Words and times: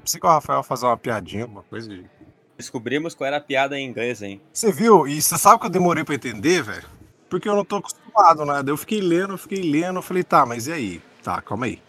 Pensei 0.00 0.20
que 0.20 0.26
o 0.26 0.30
Rafael 0.30 0.62
fazer 0.62 0.86
uma 0.86 0.96
piadinha, 0.96 1.42
alguma 1.44 1.62
coisa 1.62 1.88
de. 1.88 2.04
Descobrimos 2.56 3.14
qual 3.14 3.26
era 3.26 3.38
a 3.38 3.40
piada 3.40 3.78
em 3.78 3.88
inglês, 3.88 4.22
hein? 4.22 4.40
Você 4.52 4.70
viu? 4.70 5.06
E 5.08 5.20
você 5.20 5.36
sabe 5.36 5.58
que 5.60 5.66
eu 5.66 5.70
demorei 5.70 6.04
pra 6.04 6.14
entender, 6.14 6.62
velho? 6.62 6.84
Porque 7.28 7.48
eu 7.48 7.56
não 7.56 7.64
tô 7.64 7.76
acostumado, 7.76 8.44
né? 8.44 8.62
Daí 8.62 8.72
Eu 8.72 8.76
fiquei 8.76 9.00
lendo, 9.00 9.36
fiquei 9.36 9.60
lendo, 9.62 9.98
eu 9.98 10.02
falei, 10.02 10.22
tá, 10.22 10.46
mas 10.46 10.68
e 10.68 10.72
aí? 10.72 11.02
Tá, 11.22 11.40
calma 11.42 11.66
aí. 11.66 11.80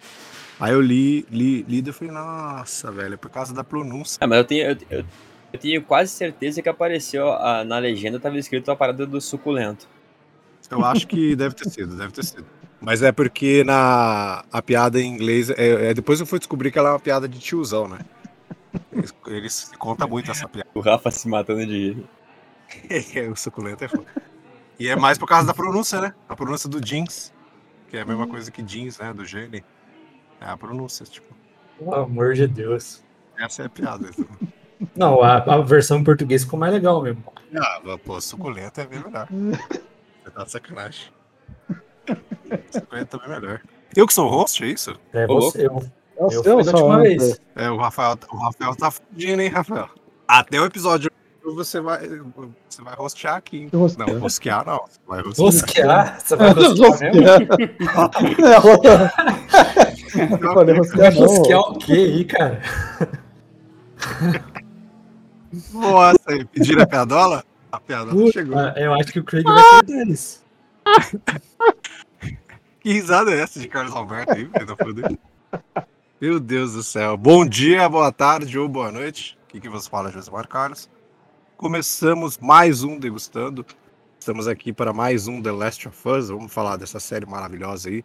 Aí 0.59 0.71
eu 0.73 0.81
li, 0.81 1.23
li, 1.29 1.61
li, 1.63 1.83
eu 1.85 1.93
falei, 1.93 2.11
nossa, 2.13 2.91
velho, 2.91 3.13
é 3.13 3.17
por 3.17 3.29
causa 3.29 3.53
da 3.53 3.63
pronúncia. 3.63 4.17
Ah, 4.21 4.25
mas 4.27 4.37
eu 4.39 4.43
tenho, 4.45 4.65
eu, 4.71 4.77
eu- 4.89 5.05
eu 5.53 5.59
tenho 5.59 5.81
quase 5.83 6.11
certeza 6.11 6.61
que 6.61 6.67
apareceu 6.69 7.31
ah, 7.31 7.63
na 7.63 7.77
legenda, 7.77 8.19
tava 8.19 8.37
escrito 8.37 8.71
a 8.71 8.75
parada 8.75 9.05
do 9.05 9.21
suculento. 9.21 9.87
Eu 10.71 10.83
acho 10.83 11.05
que 11.07 11.35
deve 11.35 11.53
ter 11.53 11.69
sido, 11.69 11.95
deve 11.95 12.11
ter 12.11 12.23
sido. 12.23 12.45
Mas 12.85 13.01
é 13.01 13.11
porque 13.11 13.63
na 13.63 14.45
a 14.51 14.61
piada 14.61 15.01
em 15.01 15.07
inglês. 15.07 15.49
É, 15.49 15.89
é- 15.89 15.93
depois 15.93 16.19
eu 16.19 16.25
fui 16.25 16.37
descobrir 16.37 16.71
que 16.71 16.77
ela 16.77 16.89
é 16.89 16.91
uma 16.93 16.99
piada 16.99 17.27
de 17.27 17.39
tiozão, 17.39 17.87
né? 17.87 17.97
Eles, 18.93 19.13
eles 19.25 19.71
contam 19.79 20.07
muito 20.07 20.29
essa 20.29 20.47
piada. 20.47 20.69
O 20.75 20.81
Rafa 20.81 21.09
se 21.09 21.27
matando 21.27 21.65
de 21.65 21.73
rir. 21.73 22.05
É, 23.15 23.29
o 23.29 23.35
suculento 23.35 23.83
é 23.83 23.87
foda. 23.87 24.05
E 24.79 24.87
é 24.87 24.95
mais 24.95 25.17
por 25.17 25.27
causa 25.27 25.47
da 25.47 25.53
pronúncia, 25.53 25.99
né? 26.01 26.13
A 26.29 26.35
pronúncia 26.35 26.69
do 26.69 26.79
jeans. 26.79 27.33
Que 27.89 27.97
é 27.97 28.01
a 28.01 28.05
mesma 28.05 28.27
coisa 28.27 28.51
que 28.51 28.61
jeans, 28.61 28.99
né? 28.99 29.13
Do 29.13 29.25
gene. 29.25 29.63
É 30.39 30.45
a 30.45 30.57
pronúncia, 30.57 31.05
tipo. 31.05 31.33
Pelo 31.79 31.95
amor 31.95 32.33
de 32.33 32.47
Deus. 32.47 33.03
Essa 33.37 33.63
é 33.63 33.65
a 33.65 33.69
piada. 33.69 34.09
Não, 34.95 35.23
a, 35.23 35.37
a 35.37 35.61
versão 35.61 35.97
em 35.97 36.03
português 36.03 36.43
ficou 36.43 36.59
mais 36.59 36.73
legal 36.73 37.01
mesmo. 37.01 37.23
Ah, 37.55 37.81
pô, 38.03 38.19
suculento 38.21 38.81
é 38.81 38.85
bem 38.85 38.99
melhor. 38.99 39.27
Você 39.29 40.31
tá 40.31 40.43
de 40.43 40.51
sacanagem. 40.51 41.14
Suculento 42.71 43.17
é 43.17 43.19
bem 43.27 43.29
melhor. 43.39 43.61
Eu 43.95 44.05
que 44.07 44.13
sou 44.13 44.27
o 44.27 44.29
host, 44.29 44.63
é 44.63 44.67
isso? 44.67 44.93
É 45.13 45.25
você, 45.27 45.67
eu, 45.67 45.83
É 46.17 46.21
eu 46.21 46.25
o 46.27 46.31
fui 46.31 46.43
seu 46.43 46.43
da 46.43 46.55
última 46.71 46.79
âncora. 46.95 47.01
vez. 47.01 47.41
É, 47.55 47.69
o 47.69 47.77
Rafael, 47.77 48.17
o 48.31 48.37
Rafael 48.37 48.75
tá 48.75 48.91
fudindo, 48.91 49.41
hein, 49.41 49.49
Rafael? 49.49 49.89
Até 50.27 50.59
o 50.59 50.65
episódio 50.65 51.09
você 51.43 51.79
vai, 51.79 51.99
você 52.67 52.81
vai 52.81 52.95
rostear 52.95 53.35
aqui. 53.35 53.69
rostear? 53.71 54.09
Não, 54.09 54.19
rosquear 54.19 54.65
não. 54.65 54.79
Você 54.87 54.99
vai 55.07 55.21
rostear. 55.21 55.45
Rosquear? 55.45 56.19
Você 56.19 56.35
vai 56.35 56.49
rosquear 56.49 56.99
mesmo? 56.99 58.45
É, 58.47 58.57
rosquear. 58.57 59.13
Eu 60.41 60.53
falei 60.53 60.75
rosquear 60.77 61.13
não. 61.13 61.21
Rosquear 61.27 61.59
o 61.59 61.77
quê 61.77 61.93
aí, 61.93 62.25
cara? 62.25 62.61
Nossa, 65.73 66.17
pediram 66.51 66.83
a 66.83 66.87
piadola? 66.87 67.43
A 67.71 67.79
piadola 67.79 68.11
Puta, 68.13 68.31
chegou. 68.31 68.59
eu 68.59 68.93
acho 68.95 69.11
que 69.13 69.19
o 69.19 69.23
Craig 69.23 69.43
vai 69.43 69.63
perder 69.85 70.07
isso. 70.07 70.43
Que 72.79 72.93
risada 72.93 73.33
é 73.33 73.39
essa 73.39 73.59
de 73.59 73.67
Carlos 73.67 73.95
Alberto 73.95 74.33
aí? 74.33 74.47
Tá. 74.47 75.87
Meu 76.21 76.39
Deus 76.39 76.73
do 76.73 76.83
céu. 76.83 77.17
Bom 77.17 77.45
dia, 77.45 77.89
boa 77.89 78.11
tarde 78.11 78.59
ou 78.59 78.69
boa 78.69 78.91
noite. 78.91 79.37
Aqui 79.47 79.59
que 79.59 79.69
você 79.69 79.89
fala, 79.89 80.11
Josimar 80.11 80.47
Carlos. 80.47 80.87
Começamos 81.57 82.37
mais 82.37 82.83
um 82.83 82.99
Degustando. 82.99 83.65
Estamos 84.19 84.47
aqui 84.47 84.71
para 84.71 84.93
mais 84.93 85.27
um 85.27 85.41
The 85.41 85.51
Last 85.51 85.87
of 85.87 86.07
Us. 86.07 86.29
Vamos 86.29 86.53
falar 86.53 86.77
dessa 86.77 86.99
série 86.99 87.25
maravilhosa 87.25 87.89
aí, 87.89 88.03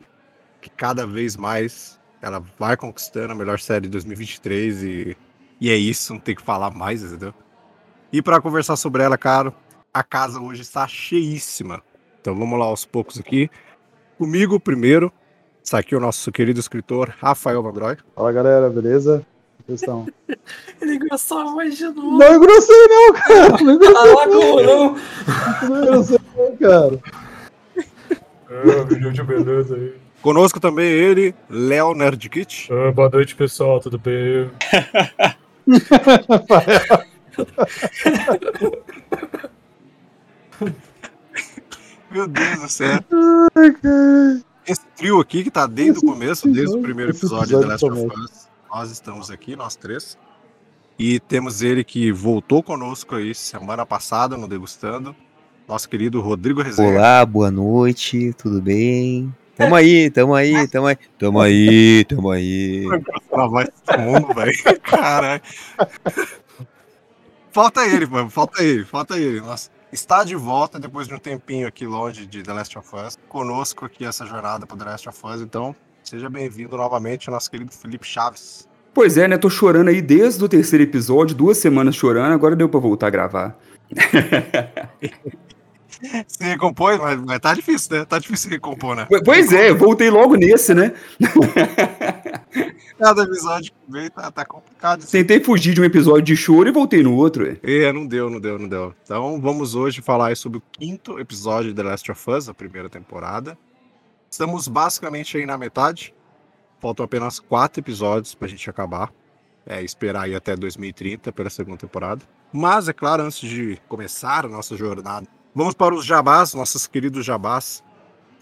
que 0.63 0.71
cada 0.71 1.07
vez 1.07 1.37
mais 1.37 2.01
ela 2.23 2.43
vai 2.59 2.77
conquistando 2.77 3.33
a 3.33 3.37
melhor 3.37 3.59
série 3.59 3.83
de 3.83 3.89
2023 3.91 4.83
e, 4.83 5.17
e 5.61 5.71
é 5.71 5.77
isso, 5.77 6.15
não 6.15 6.21
tem 6.21 6.35
que 6.35 6.43
falar 6.43 6.71
mais, 6.71 7.03
entendeu? 7.03 7.35
E 8.13 8.23
para 8.23 8.41
conversar 8.41 8.77
sobre 8.77 9.03
ela, 9.03 9.19
cara, 9.19 9.55
a 9.93 10.03
casa 10.03 10.41
hoje 10.41 10.63
está 10.63 10.87
cheíssima. 10.89 11.83
Então 12.21 12.35
vamos 12.37 12.59
lá 12.59 12.67
aos 12.67 12.85
poucos 12.85 13.19
aqui. 13.19 13.49
Comigo 14.19 14.61
primeiro, 14.61 15.11
está 15.63 15.79
aqui 15.79 15.97
o 15.97 16.01
nosso 16.01 16.31
querido 16.31 16.61
escritor 16.61 17.15
Rafael 17.19 17.63
Vandroy. 17.63 17.97
Fala 18.15 18.33
galera, 18.33 18.69
beleza? 18.69 19.25
Vocês 19.67 19.81
estão? 19.81 20.07
Ele 20.81 20.97
engrossou 20.97 21.39
a 21.39 21.45
voz 21.53 21.77
de 21.77 21.85
novo. 21.85 22.19
Não 22.19 22.35
engrossei 22.35 22.87
não, 22.89 23.13
cara! 23.15 23.49
Não 23.63 23.73
engrossei, 23.75 23.97
Ah, 23.97 24.05
lá 24.15 24.29
como 24.29 24.63
não? 24.63 24.97
não 25.69 25.83
engrossei 25.83 26.19
não, 26.37 26.57
cara. 26.57 27.01
Ah, 28.51 28.85
milhão 28.91 29.13
de 29.13 29.23
beleza 29.23 29.77
aí. 29.77 29.95
Conosco 30.21 30.61
também 30.61 30.91
ele, 30.91 31.35
Léo 31.49 31.95
Nerdkit. 31.95 32.69
Ah, 32.73 32.93
boa 32.93 33.09
noite, 33.09 33.35
pessoal, 33.35 33.81
tudo 33.81 33.99
bem? 33.99 34.51
Meu 42.11 42.27
Deus 42.27 42.61
do 42.61 42.69
céu. 42.69 42.99
Esse 44.67 44.85
trio 44.97 45.21
aqui 45.21 45.45
que 45.45 45.51
tá 45.51 45.67
desde 45.67 45.99
o 46.01 46.03
começo, 46.03 46.49
desde 46.51 46.77
o 46.77 46.83
primeiro 46.83 47.13
Esse 47.13 47.21
episódio 47.21 47.59
de 47.59 47.63
The 47.63 47.73
Last 47.73 47.87
episódio 47.87 48.13
of 48.13 48.21
Us. 48.21 48.49
Nós 48.69 48.91
estamos 48.91 49.31
aqui, 49.31 49.55
nós 49.55 49.77
três. 49.77 50.19
E 50.99 51.19
temos 51.21 51.63
ele 51.63 51.83
que 51.85 52.13
voltou 52.13 52.63
conosco 52.63 53.15
aí 53.15 53.35
semana 53.35 53.87
passada 53.87 54.37
no 54.37 54.49
Degustando. 54.49 55.15
Nosso 55.69 55.89
querido 55.89 56.21
Rodrigo 56.21 56.63
Rezende. 56.63 56.97
Olá, 56.97 57.25
boa 57.25 57.51
noite, 57.51 58.33
tudo 58.35 58.61
bem? 58.61 59.33
Tamo 59.57 59.75
aí, 59.77 60.11
tamo 60.11 60.35
aí, 60.35 60.69
tamo 60.69 60.87
aí, 60.89 60.97
tamo 61.19 61.41
aí, 61.41 62.05
tamo 62.07 62.31
aí. 62.31 62.87
Voz 63.31 63.67
de 63.67 63.73
todo 63.85 64.01
mundo, 64.01 64.35
velho. 64.35 64.53
Caralho. 64.83 65.43
Falta 67.53 67.87
ele, 67.87 68.07
mano. 68.07 68.31
Falta 68.31 68.63
ele, 68.63 68.85
falta 68.85 69.19
ele. 69.19 69.41
Nossa, 69.41 69.71
está 69.93 70.25
de 70.25 70.37
volta 70.37 70.79
depois 70.79 71.09
de 71.09 71.15
um 71.15 71.19
tempinho 71.19 71.67
aqui 71.67 71.87
longe 71.87 72.27
de 72.27 72.43
The 72.43 72.53
Last 72.53 72.79
of 72.79 72.89
Us. 72.95 73.19
Conosco 73.29 73.85
aqui 73.85 74.05
essa 74.05 74.25
jornada 74.27 74.67
para 74.67 74.77
The 74.77 74.85
Last 74.85 75.09
of 75.09 75.27
Us. 75.27 75.41
Então, 75.41 75.75
seja 76.03 76.29
bem-vindo 76.29 76.77
novamente, 76.77 77.31
nosso 77.31 77.51
querido 77.51 77.73
Felipe 77.73 78.07
Chaves. 78.07 78.69
Pois 78.93 79.17
é, 79.17 79.29
né? 79.29 79.39
Tô 79.39 79.49
chorando 79.49 79.89
aí 79.89 80.03
desde 80.03 80.43
o 80.43 80.49
terceiro 80.49 80.83
episódio, 80.83 81.37
duas 81.37 81.59
semanas 81.59 81.95
chorando, 81.95 82.33
agora 82.33 82.57
deu 82.57 82.69
pra 82.69 82.81
voltar 82.81 83.07
a 83.07 83.11
gravar. 83.11 83.57
Se 86.27 86.43
recompôs, 86.43 86.99
mas, 86.99 87.21
mas 87.21 87.39
tá 87.41 87.53
difícil, 87.53 87.99
né? 87.99 88.05
Tá 88.07 88.19
difícil 88.19 88.49
se 88.49 88.55
recompor, 88.55 88.97
né? 88.97 89.07
Pois 89.23 89.53
é, 89.53 89.71
voltei 89.75 90.09
logo 90.09 90.35
nesse, 90.35 90.73
né? 90.73 90.95
Cada 93.01 93.23
episódio 93.23 93.73
que 93.73 93.91
vem 93.91 94.11
tá, 94.11 94.31
tá 94.31 94.45
complicado. 94.45 95.07
Tentei 95.07 95.43
fugir 95.43 95.73
de 95.73 95.81
um 95.81 95.85
episódio 95.85 96.23
de 96.23 96.37
choro 96.37 96.69
e 96.69 96.73
voltei 96.73 97.03
no 97.03 97.17
outro. 97.17 97.59
É, 97.63 97.91
não 97.91 98.07
deu, 98.07 98.29
não 98.29 98.39
deu, 98.39 98.59
não 98.59 98.69
deu. 98.69 98.95
Então 99.03 99.41
vamos 99.41 99.75
hoje 99.75 100.03
falar 100.03 100.37
sobre 100.37 100.59
o 100.59 100.63
quinto 100.71 101.19
episódio 101.19 101.71
de 101.71 101.77
The 101.77 101.83
Last 101.83 102.13
of 102.13 102.31
Us, 102.31 102.51
a 102.51 102.55
primeira 102.55 102.91
temporada. 102.91 103.57
Estamos 104.31 104.69
basicamente 104.69 105.39
aí 105.39 105.47
na 105.47 105.57
metade. 105.57 106.15
Faltam 106.79 107.03
apenas 107.03 107.41
quatro 107.41 107.81
episódios 107.81 108.35
pra 108.35 108.47
gente 108.47 108.69
acabar. 108.69 109.11
É, 109.65 109.83
esperar 109.83 110.25
aí 110.25 110.35
até 110.35 110.55
2030 110.55 111.33
pela 111.33 111.49
segunda 111.49 111.79
temporada. 111.79 112.23
Mas, 112.53 112.87
é 112.87 112.93
claro, 112.93 113.23
antes 113.23 113.41
de 113.41 113.81
começar 113.89 114.45
a 114.45 114.49
nossa 114.49 114.77
jornada, 114.77 115.27
vamos 115.55 115.73
para 115.73 115.95
os 115.95 116.05
jabás, 116.05 116.53
nossos 116.53 116.87
queridos 116.87 117.25
jabás. 117.25 117.83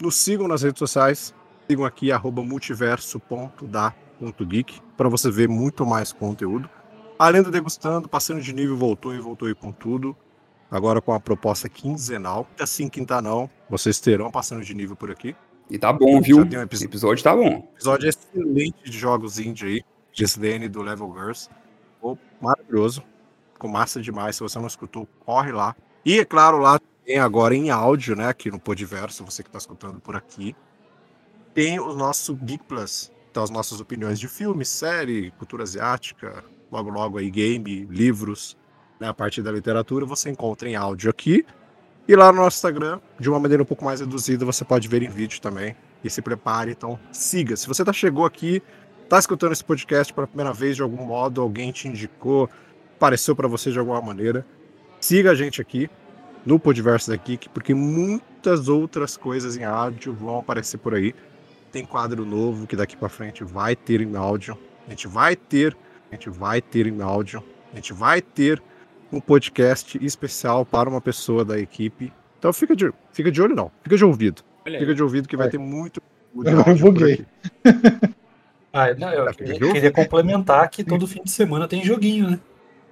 Nos 0.01 0.15
sigam 0.15 0.49
nas 0.49 0.63
redes 0.63 0.79
sociais. 0.79 1.33
Sigam 1.65 1.85
aqui, 1.85 2.11
arroba 2.11 2.43
multiverso.da.geek, 4.19 4.81
para 4.97 5.09
você 5.09 5.31
ver 5.31 5.47
muito 5.47 5.85
mais 5.85 6.11
conteúdo. 6.11 6.69
Além 7.17 7.41
do 7.41 7.51
Degustando, 7.51 8.07
passando 8.07 8.41
de 8.41 8.53
nível, 8.53 8.77
voltou 8.77 9.13
e 9.13 9.19
voltou 9.19 9.47
aí 9.47 9.55
com 9.55 9.71
tudo. 9.71 10.15
Agora 10.71 11.01
com 11.01 11.13
a 11.13 11.19
proposta 11.19 11.67
quinzenal. 11.67 12.47
Assim, 12.59 12.87
quinta 12.87 13.21
não. 13.21 13.49
Vocês 13.69 13.99
terão 13.99 14.29
passando 14.29 14.63
de 14.63 14.73
nível 14.73 14.95
por 14.95 15.09
aqui. 15.09 15.35
E 15.69 15.77
tá 15.77 15.91
bom, 15.91 16.21
viu? 16.21 16.37
um 16.37 16.41
O 16.41 16.45
episódio. 16.45 16.85
episódio 16.87 17.23
tá 17.23 17.35
bom. 17.35 17.69
Episódio 17.73 18.07
excelente 18.09 18.83
de 18.83 18.97
jogos 18.97 19.39
indie 19.39 19.65
aí. 19.65 19.81
De 20.13 20.23
SDN 20.23 20.67
do 20.69 20.81
Level 20.81 21.11
Girls. 21.13 21.49
Ficou 21.95 22.17
maravilhoso. 22.41 23.03
Ficou 23.53 23.69
massa 23.69 24.01
demais. 24.01 24.35
Se 24.35 24.41
você 24.41 24.57
não 24.59 24.67
escutou, 24.67 25.07
corre 25.25 25.51
lá. 25.51 25.75
E, 26.05 26.19
é 26.19 26.25
claro, 26.25 26.59
lá 26.59 26.79
tem 27.05 27.19
agora 27.19 27.55
em 27.55 27.69
áudio, 27.69 28.15
né? 28.15 28.27
Aqui 28.27 28.49
no 28.49 28.59
Podiverso, 28.59 29.25
você 29.25 29.43
que 29.43 29.49
tá 29.49 29.57
escutando 29.57 29.99
por 29.99 30.15
aqui. 30.15 30.55
Tem 31.53 31.79
o 31.79 31.93
nosso 31.93 32.35
Geek 32.35 32.63
Plus. 32.65 33.11
Então, 33.31 33.43
as 33.43 33.49
nossas 33.49 33.79
opiniões 33.79 34.19
de 34.19 34.27
filme, 34.27 34.65
série, 34.65 35.31
cultura 35.31 35.63
asiática, 35.63 36.43
logo 36.71 36.89
logo 36.89 37.17
aí 37.17 37.29
game, 37.29 37.85
livros, 37.89 38.57
né, 38.99 39.07
a 39.07 39.13
parte 39.13 39.41
da 39.41 39.51
literatura, 39.51 40.05
você 40.05 40.29
encontra 40.29 40.67
em 40.67 40.75
áudio 40.75 41.09
aqui. 41.09 41.45
E 42.07 42.15
lá 42.15 42.31
no 42.31 42.41
nosso 42.41 42.57
Instagram, 42.57 42.99
de 43.19 43.29
uma 43.29 43.39
maneira 43.39 43.61
um 43.61 43.65
pouco 43.65 43.85
mais 43.85 43.99
reduzida, 43.99 44.43
você 44.43 44.65
pode 44.65 44.87
ver 44.87 45.03
em 45.03 45.09
vídeo 45.09 45.39
também. 45.39 45.75
E 46.03 46.09
se 46.09 46.21
prepare, 46.21 46.71
então 46.71 46.99
siga. 47.11 47.55
Se 47.55 47.67
você 47.67 47.83
tá 47.83 47.93
chegou 47.93 48.25
aqui, 48.25 48.63
tá 49.07 49.19
escutando 49.19 49.51
esse 49.51 49.63
podcast 49.63 50.13
pela 50.13 50.25
primeira 50.25 50.53
vez 50.53 50.75
de 50.75 50.81
algum 50.81 51.05
modo, 51.05 51.41
alguém 51.41 51.71
te 51.71 51.87
indicou, 51.87 52.49
apareceu 52.95 53.35
para 53.35 53.47
você 53.47 53.71
de 53.71 53.77
alguma 53.77 54.01
maneira, 54.01 54.45
siga 54.99 55.31
a 55.31 55.35
gente 55.35 55.61
aqui 55.61 55.89
no 56.45 56.59
Podverso 56.59 57.09
da 57.09 57.15
Geek, 57.17 57.49
porque 57.49 57.73
muitas 57.73 58.67
outras 58.67 59.15
coisas 59.17 59.57
em 59.57 59.63
áudio 59.63 60.13
vão 60.13 60.39
aparecer 60.39 60.77
por 60.77 60.95
aí. 60.95 61.13
Tem 61.71 61.85
quadro 61.85 62.25
novo 62.25 62.65
que 62.65 62.75
daqui 62.75 62.97
para 62.97 63.09
frente 63.09 63.43
vai 63.43 63.75
ter 63.75 64.01
em 64.01 64.15
áudio. 64.15 64.57
A 64.87 64.89
gente 64.89 65.07
vai 65.07 65.35
ter, 65.35 65.77
a 66.11 66.15
gente 66.15 66.29
vai 66.29 66.61
ter 66.61 66.87
em 66.87 67.01
áudio. 67.01 67.43
A 67.71 67.75
gente 67.75 67.93
vai 67.93 68.21
ter 68.21 68.61
um 69.11 69.19
podcast 69.19 70.03
especial 70.03 70.65
para 70.65 70.89
uma 70.89 71.01
pessoa 71.01 71.45
da 71.45 71.59
equipe. 71.59 72.11
Então 72.37 72.51
fica 72.53 72.75
de, 72.75 72.91
fica 73.11 73.31
de 73.31 73.41
olho 73.41 73.55
não, 73.55 73.71
fica 73.83 73.97
de 73.97 74.05
ouvido. 74.05 74.43
Fica 74.63 74.93
de 74.93 75.03
ouvido 75.03 75.27
que 75.27 75.35
vai 75.35 75.45
Vai. 75.45 75.51
ter 75.51 75.57
muito 75.57 76.01
Eu 76.35 76.77
buguei. 76.77 77.25
Ah, 78.71 78.93
não, 78.93 79.11
eu 79.11 79.33
queria, 79.33 79.55
jogo? 79.55 79.73
queria 79.73 79.91
complementar 79.91 80.69
que 80.69 80.83
todo 80.83 81.07
fim 81.07 81.23
de 81.23 81.31
semana 81.31 81.67
tem 81.67 81.83
joguinho, 81.83 82.29
né? 82.29 82.39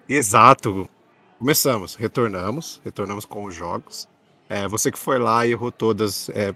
Exato. 0.09 0.89
Começamos, 1.38 1.95
retornamos, 1.95 2.81
retornamos 2.83 3.25
com 3.25 3.44
os 3.44 3.53
jogos. 3.53 4.09
É, 4.50 4.68
você 4.68 4.91
que 4.91 4.97
foi 4.97 5.19
lá 5.19 5.45
e 5.45 5.51
errou 5.51 5.71
todas, 5.71 6.29
é, 6.29 6.56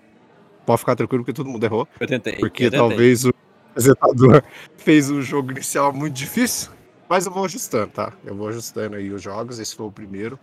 pode 0.66 0.80
ficar 0.80 0.96
tranquilo 0.96 1.24
que 1.24 1.34
todo 1.34 1.50
mundo 1.50 1.64
errou, 1.64 1.88
Eu 2.00 2.08
tentei. 2.08 2.36
porque 2.38 2.66
eu 2.66 2.72
tentei. 2.72 2.88
talvez 2.88 3.26
o 3.26 3.34
apresentador 3.72 4.44
fez 4.78 5.10
o 5.10 5.22
jogo 5.22 5.52
inicial 5.52 5.92
muito 5.94 6.14
difícil, 6.14 6.72
mas 7.10 7.26
eu 7.26 7.32
vou 7.32 7.46
ajustando, 7.46 7.92
tá? 7.92 8.14
Eu 8.26 8.36
vou 8.36 8.48
ajustando 8.48 8.96
aí 8.96 9.12
os 9.12 9.22
jogos, 9.22 9.60
esse 9.60 9.76
foi 9.76 9.86
o 9.86 9.92
primeiro. 9.92 10.40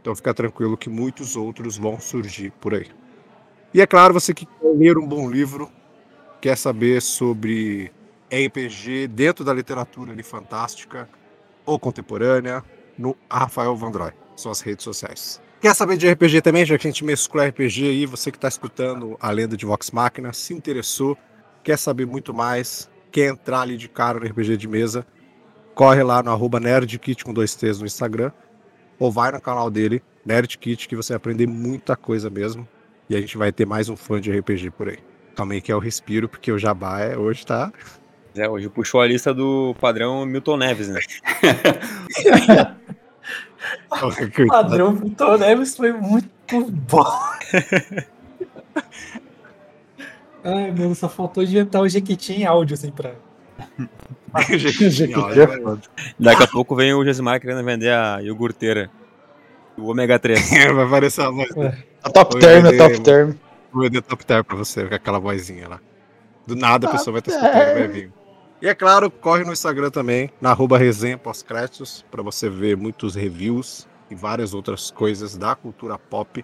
Então 0.00 0.14
fica 0.14 0.34
tranquilo 0.34 0.76
que 0.76 0.90
muitos 0.90 1.34
outros 1.34 1.76
vão 1.78 1.98
surgir 1.98 2.50
por 2.60 2.74
aí. 2.74 2.86
E 3.72 3.80
é 3.80 3.86
claro, 3.86 4.12
você 4.14 4.32
que 4.34 4.44
quer 4.46 4.68
ler 4.76 4.98
um 4.98 5.06
bom 5.06 5.28
livro, 5.30 5.70
quer 6.40 6.56
saber 6.56 7.00
sobre 7.00 7.90
RPG 8.30 9.08
dentro 9.08 9.44
da 9.44 9.52
literatura 9.52 10.12
ali 10.12 10.22
fantástica 10.22 11.08
ou 11.64 11.78
contemporânea, 11.78 12.62
no 12.98 13.16
Rafael 13.30 13.74
Vandroy, 13.74 14.12
suas 14.36 14.60
redes 14.60 14.84
sociais. 14.84 15.40
Quer 15.64 15.74
saber 15.74 15.96
de 15.96 16.06
RPG 16.12 16.42
também, 16.42 16.62
já 16.66 16.76
que 16.76 16.86
a 16.86 16.90
gente 16.90 17.02
mesclou 17.02 17.42
RPG 17.42 17.88
aí, 17.88 18.04
você 18.04 18.30
que 18.30 18.36
está 18.36 18.48
escutando 18.48 19.16
a 19.18 19.30
lenda 19.30 19.56
de 19.56 19.64
Vox 19.64 19.90
Machina, 19.90 20.30
se 20.30 20.52
interessou, 20.52 21.16
quer 21.62 21.78
saber 21.78 22.04
muito 22.04 22.34
mais, 22.34 22.90
quer 23.10 23.30
entrar 23.30 23.62
ali 23.62 23.78
de 23.78 23.88
cara 23.88 24.20
no 24.20 24.26
RPG 24.26 24.58
de 24.58 24.68
mesa, 24.68 25.06
corre 25.74 26.02
lá 26.02 26.22
no 26.22 26.30
arroba 26.30 26.60
NerdKit 26.60 27.24
com 27.24 27.32
dois 27.32 27.54
T's 27.54 27.78
no 27.78 27.86
Instagram, 27.86 28.30
ou 28.98 29.10
vai 29.10 29.32
no 29.32 29.40
canal 29.40 29.70
dele, 29.70 30.02
NerdKit, 30.26 30.86
que 30.86 30.94
você 30.94 31.14
vai 31.14 31.16
aprender 31.16 31.46
muita 31.46 31.96
coisa 31.96 32.28
mesmo. 32.28 32.68
E 33.08 33.16
a 33.16 33.20
gente 33.22 33.38
vai 33.38 33.50
ter 33.50 33.64
mais 33.64 33.88
um 33.88 33.96
fã 33.96 34.20
de 34.20 34.30
RPG 34.30 34.70
por 34.72 34.90
aí. 34.90 34.98
Também 35.34 35.62
que 35.62 35.72
é 35.72 35.74
o 35.74 35.78
respiro, 35.78 36.28
porque 36.28 36.52
o 36.52 36.58
Jabá 36.58 37.00
é, 37.00 37.16
hoje 37.16 37.46
tá. 37.46 37.72
É, 38.36 38.46
hoje 38.46 38.68
puxou 38.68 39.00
a 39.00 39.06
lista 39.06 39.32
do 39.32 39.74
padrão 39.80 40.26
Milton 40.26 40.58
Neves, 40.58 40.88
né? 40.90 41.00
Padrão 44.48 44.94
Vitor 44.94 45.38
Neves 45.38 45.76
foi 45.76 45.92
muito 45.92 46.64
bom. 46.70 47.04
Ai, 50.44 50.70
mano, 50.72 50.94
só 50.94 51.08
faltou 51.08 51.42
inventar 51.42 51.80
o 51.80 51.88
Jequiti 51.88 52.34
em 52.34 52.44
áudio, 52.44 52.74
assim, 52.74 52.90
pra. 52.90 53.12
Jequitinho, 54.58 55.20
é. 55.30 55.78
Daqui 56.18 56.42
a 56.42 56.46
pouco 56.46 56.76
vem 56.76 56.92
o 56.92 57.04
Josimar 57.04 57.40
querendo 57.40 57.64
vender 57.64 57.92
a 57.92 58.20
iogurteira. 58.20 58.90
O 59.76 59.90
ômega 59.90 60.18
3. 60.18 60.50
vai 60.74 60.84
aparecer 60.84 61.22
a 61.22 61.30
voz. 61.30 61.48
A 62.02 62.10
top 62.10 62.38
term, 62.38 62.66
a 62.66 62.76
top 62.76 63.00
term. 63.00 63.34
Vou 63.72 63.82
vender 63.84 64.02
top 64.02 64.26
term 64.26 64.44
pra 64.44 64.56
você, 64.56 64.86
com 64.86 64.94
aquela 64.94 65.18
vozinha 65.18 65.68
lá. 65.68 65.80
Do 66.46 66.54
nada 66.54 66.88
a 66.88 66.90
pessoa 66.90 67.12
vai 67.12 67.20
estar 67.20 67.32
escutando, 67.32 67.78
vai 67.78 67.88
vir. 67.88 68.12
E 68.64 68.66
é 68.66 68.74
claro, 68.74 69.10
corre 69.10 69.44
no 69.44 69.52
Instagram 69.52 69.90
também, 69.90 70.30
na 70.40 70.48
arroba 70.52 70.78
resenha 70.78 71.18
pós-créditos, 71.18 72.02
pra 72.10 72.22
você 72.22 72.48
ver 72.48 72.78
muitos 72.78 73.14
reviews 73.14 73.86
e 74.10 74.14
várias 74.14 74.54
outras 74.54 74.90
coisas 74.90 75.36
da 75.36 75.54
cultura 75.54 75.98
pop 75.98 76.42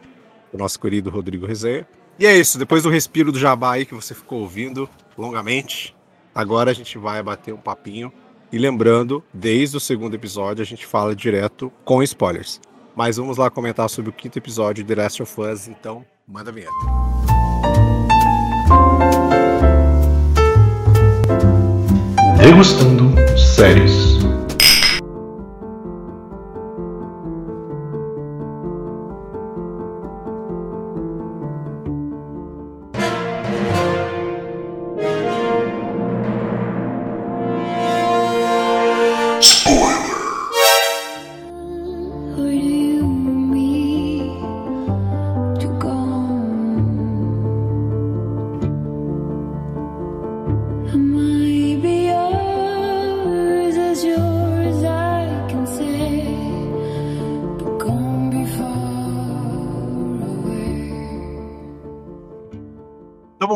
do 0.53 0.59
nosso 0.59 0.79
querido 0.79 1.09
Rodrigo 1.09 1.47
Resenha. 1.47 1.89
E 2.19 2.27
é 2.27 2.37
isso, 2.37 2.59
depois 2.59 2.83
do 2.83 2.91
respiro 2.91 3.33
do 3.33 3.39
jabá 3.39 3.73
aí 3.73 3.87
que 3.87 3.95
você 3.95 4.15
ficou 4.15 4.41
ouvindo 4.41 4.87
longamente, 5.17 5.97
agora 6.35 6.71
a 6.71 6.75
gente 6.75 6.99
vai 6.99 7.23
bater 7.23 7.55
um 7.55 7.57
papinho. 7.57 8.13
E 8.53 8.59
lembrando, 8.59 9.25
desde 9.33 9.79
o 9.79 9.81
segundo 9.81 10.15
episódio 10.15 10.61
a 10.61 10.67
gente 10.67 10.85
fala 10.85 11.17
direto 11.17 11.73
com 11.87 12.03
spoilers. 12.03 12.61
Mas 12.95 13.17
vamos 13.17 13.39
lá 13.39 13.49
comentar 13.49 13.89
sobre 13.89 14.11
o 14.11 14.13
quinto 14.13 14.37
episódio 14.37 14.85
de 14.85 14.95
The 14.95 15.03
Last 15.03 15.23
of 15.23 15.41
Us, 15.41 15.69
então 15.69 16.05
manda 16.29 16.51
a 16.51 16.53
vinheta. 16.53 17.00
Degustando 22.41 23.13
séries. 23.37 24.19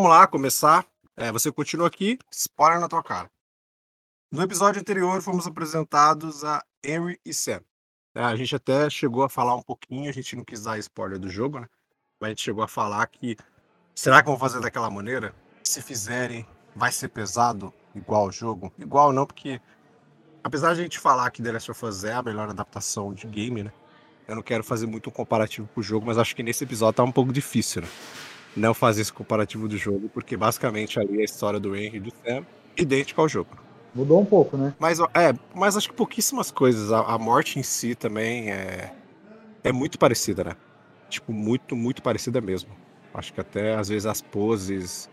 Vamos 0.05 0.19
lá, 0.19 0.27
começar. 0.27 0.87
É, 1.17 1.33
você 1.33 1.51
continua 1.51 1.87
aqui, 1.87 2.19
spoiler 2.31 2.79
na 2.79 2.89
tua 2.89 3.03
cara. 3.03 3.31
No 4.31 4.43
episódio 4.43 4.79
anterior, 4.79 5.23
fomos 5.23 5.47
apresentados 5.47 6.45
a 6.45 6.63
Henry 6.85 7.19
e 7.25 7.33
Sam. 7.33 7.63
É, 8.15 8.23
a 8.23 8.37
gente 8.37 8.55
até 8.55 8.91
chegou 8.91 9.23
a 9.23 9.31
falar 9.31 9.57
um 9.57 9.63
pouquinho, 9.63 10.11
a 10.11 10.13
gente 10.13 10.37
não 10.37 10.45
quis 10.45 10.65
dar 10.65 10.79
spoiler 10.79 11.19
do 11.19 11.31
jogo, 11.31 11.59
né? 11.59 11.69
Mas 12.21 12.27
a 12.27 12.31
gente 12.33 12.43
chegou 12.43 12.63
a 12.63 12.69
falar 12.69 13.07
que 13.07 13.35
será 13.95 14.23
que 14.23 14.29
vão 14.29 14.39
fazer 14.39 14.61
daquela 14.61 14.91
maneira? 14.91 15.35
Se 15.63 15.81
fizerem, 15.81 16.47
vai 16.77 16.93
ser 16.93 17.09
pesado 17.09 17.73
igual 17.95 18.27
o 18.27 18.33
jogo? 18.33 18.71
Igual 18.79 19.11
não, 19.11 19.25
porque 19.25 19.59
apesar 20.43 20.75
de 20.75 20.81
a 20.81 20.83
gente 20.83 20.99
falar 20.99 21.31
que 21.31 21.43
The 21.43 21.51
Last 21.51 21.71
of 21.71 21.83
Us 21.83 22.05
é 22.05 22.13
a 22.13 22.23
melhor 22.23 22.51
adaptação 22.51 23.15
de 23.15 23.27
game, 23.27 23.63
né? 23.63 23.73
Eu 24.29 24.37
não 24.37 24.43
quero 24.43 24.63
fazer 24.63 24.87
muito 24.87 25.09
um 25.09 25.13
comparativo 25.13 25.67
com 25.75 25.81
o 25.81 25.83
jogo, 25.83 26.05
mas 26.05 26.19
acho 26.19 26.37
que 26.37 26.43
nesse 26.43 26.63
episódio 26.63 26.97
tá 26.97 27.03
um 27.03 27.13
pouco 27.13 27.33
difícil, 27.33 27.81
né? 27.81 27.89
Não 28.57 28.73
fazer 28.73 29.03
esse 29.03 29.13
comparativo 29.13 29.69
do 29.69 29.77
jogo, 29.77 30.09
porque 30.09 30.37
basicamente 30.37 30.99
ali 31.01 31.19
é 31.19 31.23
a 31.23 31.25
história 31.25 31.59
do 31.59 31.75
Henry 31.75 31.97
e 31.97 32.01
do 32.01 32.13
Sam, 32.25 32.47
idêntica 32.77 33.21
ao 33.21 33.29
jogo. 33.29 33.51
Mudou 33.95 34.21
um 34.21 34.25
pouco, 34.25 34.57
né? 34.57 34.75
Mas, 34.79 34.99
é, 35.01 35.33
mas 35.55 35.77
acho 35.77 35.89
que 35.89 35.95
pouquíssimas 35.95 36.51
coisas. 36.51 36.91
A, 36.91 37.01
a 37.01 37.19
morte 37.19 37.59
em 37.59 37.63
si 37.63 37.95
também 37.95 38.51
é, 38.51 38.93
é 39.63 39.73
muito 39.73 39.99
parecida, 39.99 40.43
né? 40.43 40.57
Tipo, 41.09 41.33
muito, 41.33 41.77
muito 41.77 42.03
parecida 42.03 42.41
mesmo. 42.41 42.71
Acho 43.13 43.33
que 43.33 43.41
até 43.41 43.77
às 43.77 43.89
vezes 43.89 44.07
as 44.07 44.21
poses, 44.21 45.09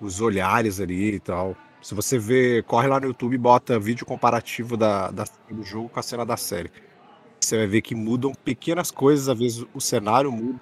os 0.00 0.20
olhares 0.20 0.80
ali 0.80 1.14
e 1.14 1.20
tal. 1.20 1.54
Se 1.82 1.94
você 1.94 2.18
vê, 2.18 2.62
corre 2.62 2.88
lá 2.88 2.98
no 2.98 3.06
YouTube 3.06 3.34
e 3.34 3.38
bota 3.38 3.78
vídeo 3.78 4.06
comparativo 4.06 4.76
da, 4.76 5.10
da 5.10 5.24
do 5.50 5.62
jogo 5.62 5.90
com 5.90 6.00
a 6.00 6.02
cena 6.02 6.24
da 6.24 6.36
série. 6.36 6.70
Você 7.38 7.56
vai 7.58 7.66
ver 7.66 7.82
que 7.82 7.94
mudam 7.94 8.32
pequenas 8.44 8.90
coisas, 8.90 9.28
às 9.28 9.38
vezes 9.38 9.66
o 9.74 9.80
cenário 9.80 10.32
muda. 10.32 10.60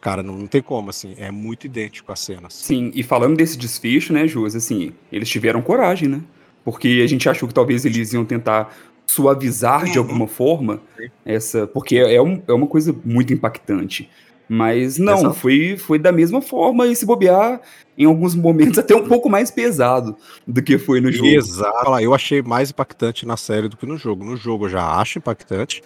Cara, 0.00 0.22
não, 0.22 0.34
não 0.36 0.46
tem 0.46 0.62
como, 0.62 0.88
assim, 0.90 1.14
é 1.18 1.30
muito 1.30 1.66
idêntico 1.66 2.10
as 2.10 2.20
cenas. 2.20 2.54
Sim, 2.54 2.90
e 2.94 3.02
falando 3.02 3.36
desse 3.36 3.58
desfecho, 3.58 4.12
né, 4.12 4.26
Jus, 4.26 4.54
assim, 4.56 4.92
eles 5.12 5.28
tiveram 5.28 5.60
coragem, 5.60 6.08
né? 6.08 6.20
Porque 6.64 7.00
a 7.04 7.06
gente 7.06 7.28
achou 7.28 7.46
que 7.46 7.54
talvez 7.54 7.84
eles 7.84 8.12
iam 8.12 8.24
tentar 8.24 8.74
suavizar 9.06 9.84
de 9.90 9.98
alguma 9.98 10.26
forma 10.26 10.80
essa. 11.24 11.66
Porque 11.66 11.96
é, 11.96 12.20
um- 12.22 12.42
é 12.46 12.52
uma 12.52 12.66
coisa 12.66 12.94
muito 13.04 13.32
impactante. 13.32 14.08
Mas 14.48 14.98
não, 14.98 15.18
Exato. 15.18 15.34
foi, 15.34 15.76
foi 15.76 15.98
da 15.98 16.10
mesma 16.10 16.42
forma 16.42 16.86
e 16.86 16.96
se 16.96 17.06
bobear, 17.06 17.60
em 17.96 18.04
alguns 18.04 18.34
momentos, 18.34 18.78
até 18.78 18.96
um 18.96 19.06
pouco 19.06 19.28
mais 19.30 19.48
pesado 19.50 20.16
do 20.46 20.60
que 20.60 20.76
foi 20.76 21.00
no 21.00 21.12
jogo. 21.12 21.28
Exato. 21.28 21.98
Eu 22.00 22.12
achei 22.12 22.42
mais 22.42 22.70
impactante 22.70 23.24
na 23.24 23.36
série 23.36 23.68
do 23.68 23.76
que 23.76 23.86
no 23.86 23.96
jogo. 23.96 24.24
No 24.24 24.36
jogo 24.36 24.64
eu 24.64 24.70
já 24.70 24.84
acho 24.96 25.18
impactante, 25.18 25.82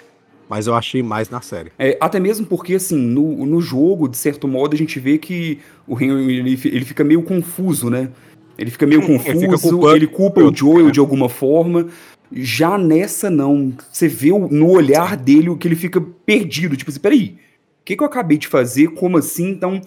mas 0.49 0.67
eu 0.67 0.75
achei 0.75 1.03
mais 1.03 1.31
na 1.31 1.41
série. 1.41 1.73
É, 1.79 1.97
até 2.01 2.21
mesmo 2.21 2.47
porque, 2.47 2.75
assim, 2.75 2.97
no, 2.97 3.47
no 3.47 3.61
jogo, 3.61 4.09
de 4.09 4.17
certo 4.17 4.47
modo, 4.47 4.75
a 4.75 4.79
gente 4.79 4.99
vê 5.01 5.19
que 5.19 5.59
o 5.87 6.01
Henry 6.01 6.39
ele, 6.39 6.61
ele 6.65 6.85
fica 6.85 7.03
meio 7.03 7.23
confuso, 7.23 7.89
né? 7.89 8.11
Ele 8.57 8.71
fica 8.71 8.87
meio 8.87 9.03
confuso, 9.05 9.47
culpando 9.71 9.97
ele 9.97 10.07
culpa 10.07 10.41
o 10.41 10.55
Joel 10.55 10.91
de 10.91 11.01
alguma 11.01 11.29
forma. 11.29 11.89
Já 12.33 12.79
nessa, 12.79 13.29
não. 13.29 13.73
Você 13.91 14.09
vê 14.09 14.31
no 14.31 14.71
olhar 14.71 15.17
dele 15.17 15.51
o 15.51 15.57
que 15.57 15.67
ele 15.67 15.77
fica 15.77 16.01
perdido. 16.01 16.77
Tipo 16.77 16.91
assim, 16.91 17.01
peraí, 17.01 17.37
o 17.81 17.85
que, 17.85 17.97
que 17.97 18.03
eu 18.03 18.07
acabei 18.07 18.39
de 18.39 18.49
fazer? 18.49 18.89
Como 18.89 19.19
assim? 19.19 19.51
Então, 19.51 19.81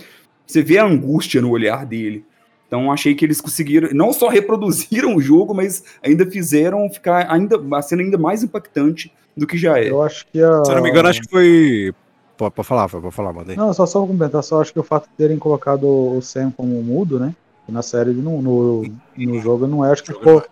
você 0.46 0.62
vê 0.62 0.78
a 0.78 0.86
angústia 0.86 1.42
no 1.42 1.50
olhar 1.50 1.86
dele. 1.86 2.26
Então, 2.68 2.92
achei 2.92 3.16
que 3.16 3.24
eles 3.24 3.40
conseguiram, 3.40 3.90
não 3.94 4.12
só 4.12 4.28
reproduziram 4.28 5.16
o 5.16 5.22
jogo, 5.22 5.54
mas 5.54 5.84
ainda 6.04 6.30
fizeram 6.30 6.90
ficar 6.90 7.32
ainda, 7.32 7.58
a 7.74 7.82
cena 7.82 8.02
ainda 8.02 8.18
mais 8.18 8.44
impactante 8.44 9.12
do 9.36 9.48
que 9.48 9.58
já 9.58 9.80
é. 9.80 9.90
Eu 9.90 10.02
acho 10.02 10.28
que 10.28 10.42
a. 10.42 10.66
Se 10.66 10.72
eu 10.72 10.76
não 10.76 10.84
me 10.84 10.90
engano, 10.90 11.08
acho 11.08 11.22
que 11.22 11.30
foi. 11.30 11.94
Pode, 12.38 12.54
pode 12.54 12.68
falar, 12.68 12.90
pode 12.90 13.12
falar, 13.12 13.34
mandei. 13.34 13.56
Não, 13.56 13.74
só 13.74 13.86
só 13.86 14.00
vou 14.00 14.10
complementar, 14.10 14.44
só 14.44 14.62
acho 14.62 14.74
que 14.74 14.80
o 14.80 14.84
fato 14.84 15.08
de 15.10 15.16
terem 15.16 15.40
colocado 15.40 15.86
o 15.88 16.22
Sam 16.22 16.52
como 16.56 16.82
mudo, 16.84 17.20
né? 17.20 17.34
Na 17.68 17.82
série 17.82 18.12
ele 18.12 18.22
não, 18.22 18.42
no, 18.42 18.84
no 19.18 19.42
jogo 19.42 19.68
não 19.68 19.84
é, 19.84 19.92
acho 19.92 20.04
que 20.04 20.14
ficou 20.14 20.44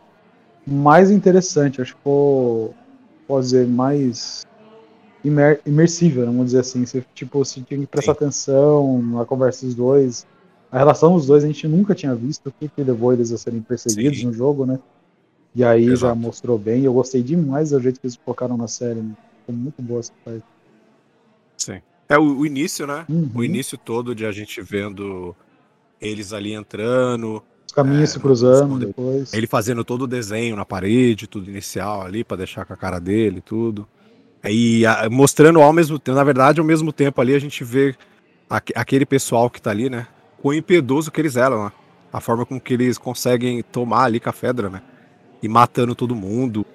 mais 0.67 1.10
interessante, 1.10 1.81
acho 1.81 1.93
que 1.93 1.98
ficou, 1.98 2.74
pode 3.27 3.45
dizer, 3.45 3.67
mais 3.67 4.45
imer, 5.24 5.62
imersível, 5.65 6.25
vamos 6.25 6.48
dizer 6.48 6.60
assim. 6.60 6.86
Você, 6.86 7.03
tipo, 7.13 7.43
você 7.43 7.62
tinha 7.62 7.79
que 7.79 7.88
prestar 7.88 8.13
Sim. 8.13 8.17
atenção 8.17 9.01
na 9.01 9.25
conversa 9.25 9.65
dos 9.65 9.75
dois. 9.75 10.25
A 10.75 10.79
relação 10.79 11.15
dos 11.15 11.25
dois 11.25 11.44
a 11.44 11.48
gente 11.48 11.67
nunca 11.67 11.96
tinha 11.96 12.13
visto, 12.13 12.48
o 12.48 12.51
que, 12.51 12.67
que 12.67 12.84
levou 12.84 13.13
eles 13.13 13.32
a 13.32 13.38
serem 13.38 13.62
perseguidos 13.62 14.20
Sim. 14.20 14.25
no 14.25 14.34
jogo, 14.34 14.65
né? 14.65 14.77
E 15.55 15.63
aí 15.63 15.86
já 15.86 15.91
Exato. 15.94 16.15
mostrou 16.17 16.58
bem. 16.60 16.84
Eu 16.84 16.91
gostei 16.94 17.24
demais 17.24 17.70
do 17.70 17.79
jeito 17.79 18.00
que 18.00 18.05
eles 18.08 18.17
colocaram 18.17 18.58
na 18.58 18.67
série. 18.67 19.00
Né? 19.00 19.13
Ficou 19.39 19.55
muito 19.55 19.82
boa 19.82 20.01
essa 20.01 20.12
parte. 20.25 20.44
Sim. 21.58 21.79
É 22.10 22.17
o, 22.20 22.39
o 22.39 22.46
início, 22.46 22.86
né? 22.86 23.05
Uhum. 23.08 23.29
O 23.34 23.44
início 23.44 23.77
todo 23.77 24.13
de 24.13 24.25
a 24.25 24.32
gente 24.34 24.62
vendo 24.62 25.34
eles 26.01 26.34
ali 26.34 26.53
entrando, 26.53 27.41
Os 27.65 27.72
caminhos 27.72 28.03
É, 28.10 28.13
se 28.13 28.20
cruzando 28.20 28.77
depois. 28.77 29.34
ele 29.34 29.48
fazendo 29.48 29.84
todo 29.86 30.01
o 30.01 30.08
desenho 30.08 30.58
na 30.58 30.65
parede, 30.65 31.25
tudo 31.25 31.50
inicial 31.50 32.01
ali, 32.01 32.22
pra 32.24 32.36
deixar 32.36 32.65
com 32.65 32.74
a 32.74 32.77
cara 32.77 33.00
dele 33.00 33.38
e 33.38 33.41
tudo. 33.41 33.88
E 34.44 34.86
a- 34.86 35.10
mostrando 35.10 35.62
ao 35.62 35.72
mesmo 35.72 35.98
tempo, 35.98 36.17
na 36.17 36.24
verdade, 36.24 36.60
ao 36.60 36.65
mesmo 36.65 36.91
tempo 36.91 37.22
ali 37.22 37.34
a 37.34 37.39
gente 37.39 37.63
vê 37.63 37.96
aque- 38.50 38.74
aquele 38.75 39.05
pessoal 39.05 39.50
que 39.50 39.62
tá 39.62 39.72
ali, 39.72 39.89
né? 39.89 40.05
Quão 40.42 40.54
impiedoso 40.54 41.12
que 41.12 41.20
eles 41.20 41.36
eram, 41.36 41.65
né? 41.65 41.72
A 42.12 42.22
forma 42.22 42.46
com 42.46 42.60
que 42.60 42.74
eles 42.74 42.98
conseguem 42.98 43.62
tomar 43.62 44.04
ali 44.04 44.20
com 44.20 44.30
a 44.30 44.34
Fedra, 44.34 44.70
né? 44.70 44.82
E 45.42 45.48
matando 45.48 45.94
todo 45.96 46.15
mundo, 46.15 46.65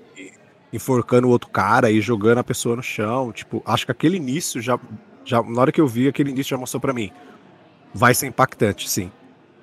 enforcando 0.73 1.26
o 1.26 1.31
outro 1.31 1.50
cara 1.50 1.90
e 1.90 2.00
jogando 2.00 2.38
a 2.38 2.45
pessoa 2.45 2.76
no 2.76 2.83
chão. 2.83 3.33
Tipo, 3.33 3.62
acho 3.64 3.87
que 3.87 3.93
aquele 3.93 4.17
início 4.17 4.61
já. 4.61 4.79
já 5.25 5.43
na 5.43 5.61
hora 5.61 5.73
que 5.73 5.81
eu 5.81 5.87
vi, 5.87 6.09
aquele 6.09 6.31
início 6.31 6.50
já 6.50 6.59
mostrou 6.59 6.81
pra 6.81 6.93
mim. 6.93 7.11
Vai 7.93 8.14
ser 8.14 8.26
impactante, 8.26 8.88
sim. 8.88 9.11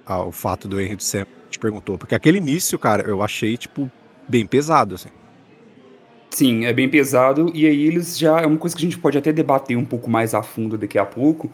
o 0.08 0.32
fato 0.32 0.68
do 0.68 0.82
Henry 0.82 0.96
de 0.96 1.04
Sam 1.04 1.25
te 1.50 1.60
perguntou. 1.60 1.98
Porque 1.98 2.16
aquele 2.16 2.38
início, 2.38 2.77
cara, 2.77 3.04
eu 3.08 3.22
achei, 3.22 3.56
tipo, 3.58 3.89
bem 4.27 4.46
pesado, 4.46 4.96
assim. 4.96 5.10
Sim, 6.30 6.66
é 6.66 6.74
bem 6.74 6.89
pesado. 6.89 7.51
E 7.54 7.66
aí 7.66 7.86
eles 7.86 8.18
já. 8.18 8.42
É 8.42 8.46
uma 8.46 8.58
coisa 8.58 8.75
que 8.75 8.82
a 8.86 8.88
gente 8.89 9.00
pode 9.00 9.18
até 9.18 9.32
debater 9.32 9.77
um 9.77 9.86
pouco 9.86 10.10
mais 10.10 10.34
a 10.34 10.44
fundo 10.44 10.77
daqui 10.77 10.98
a 10.98 11.06
pouco. 11.06 11.50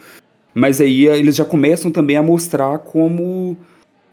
Mas 0.54 0.80
aí 0.80 1.08
eh, 1.08 1.18
eles 1.18 1.36
já 1.36 1.46
começam 1.46 1.92
também 1.92 2.16
a 2.18 2.24
mostrar 2.24 2.80
como 2.80 3.58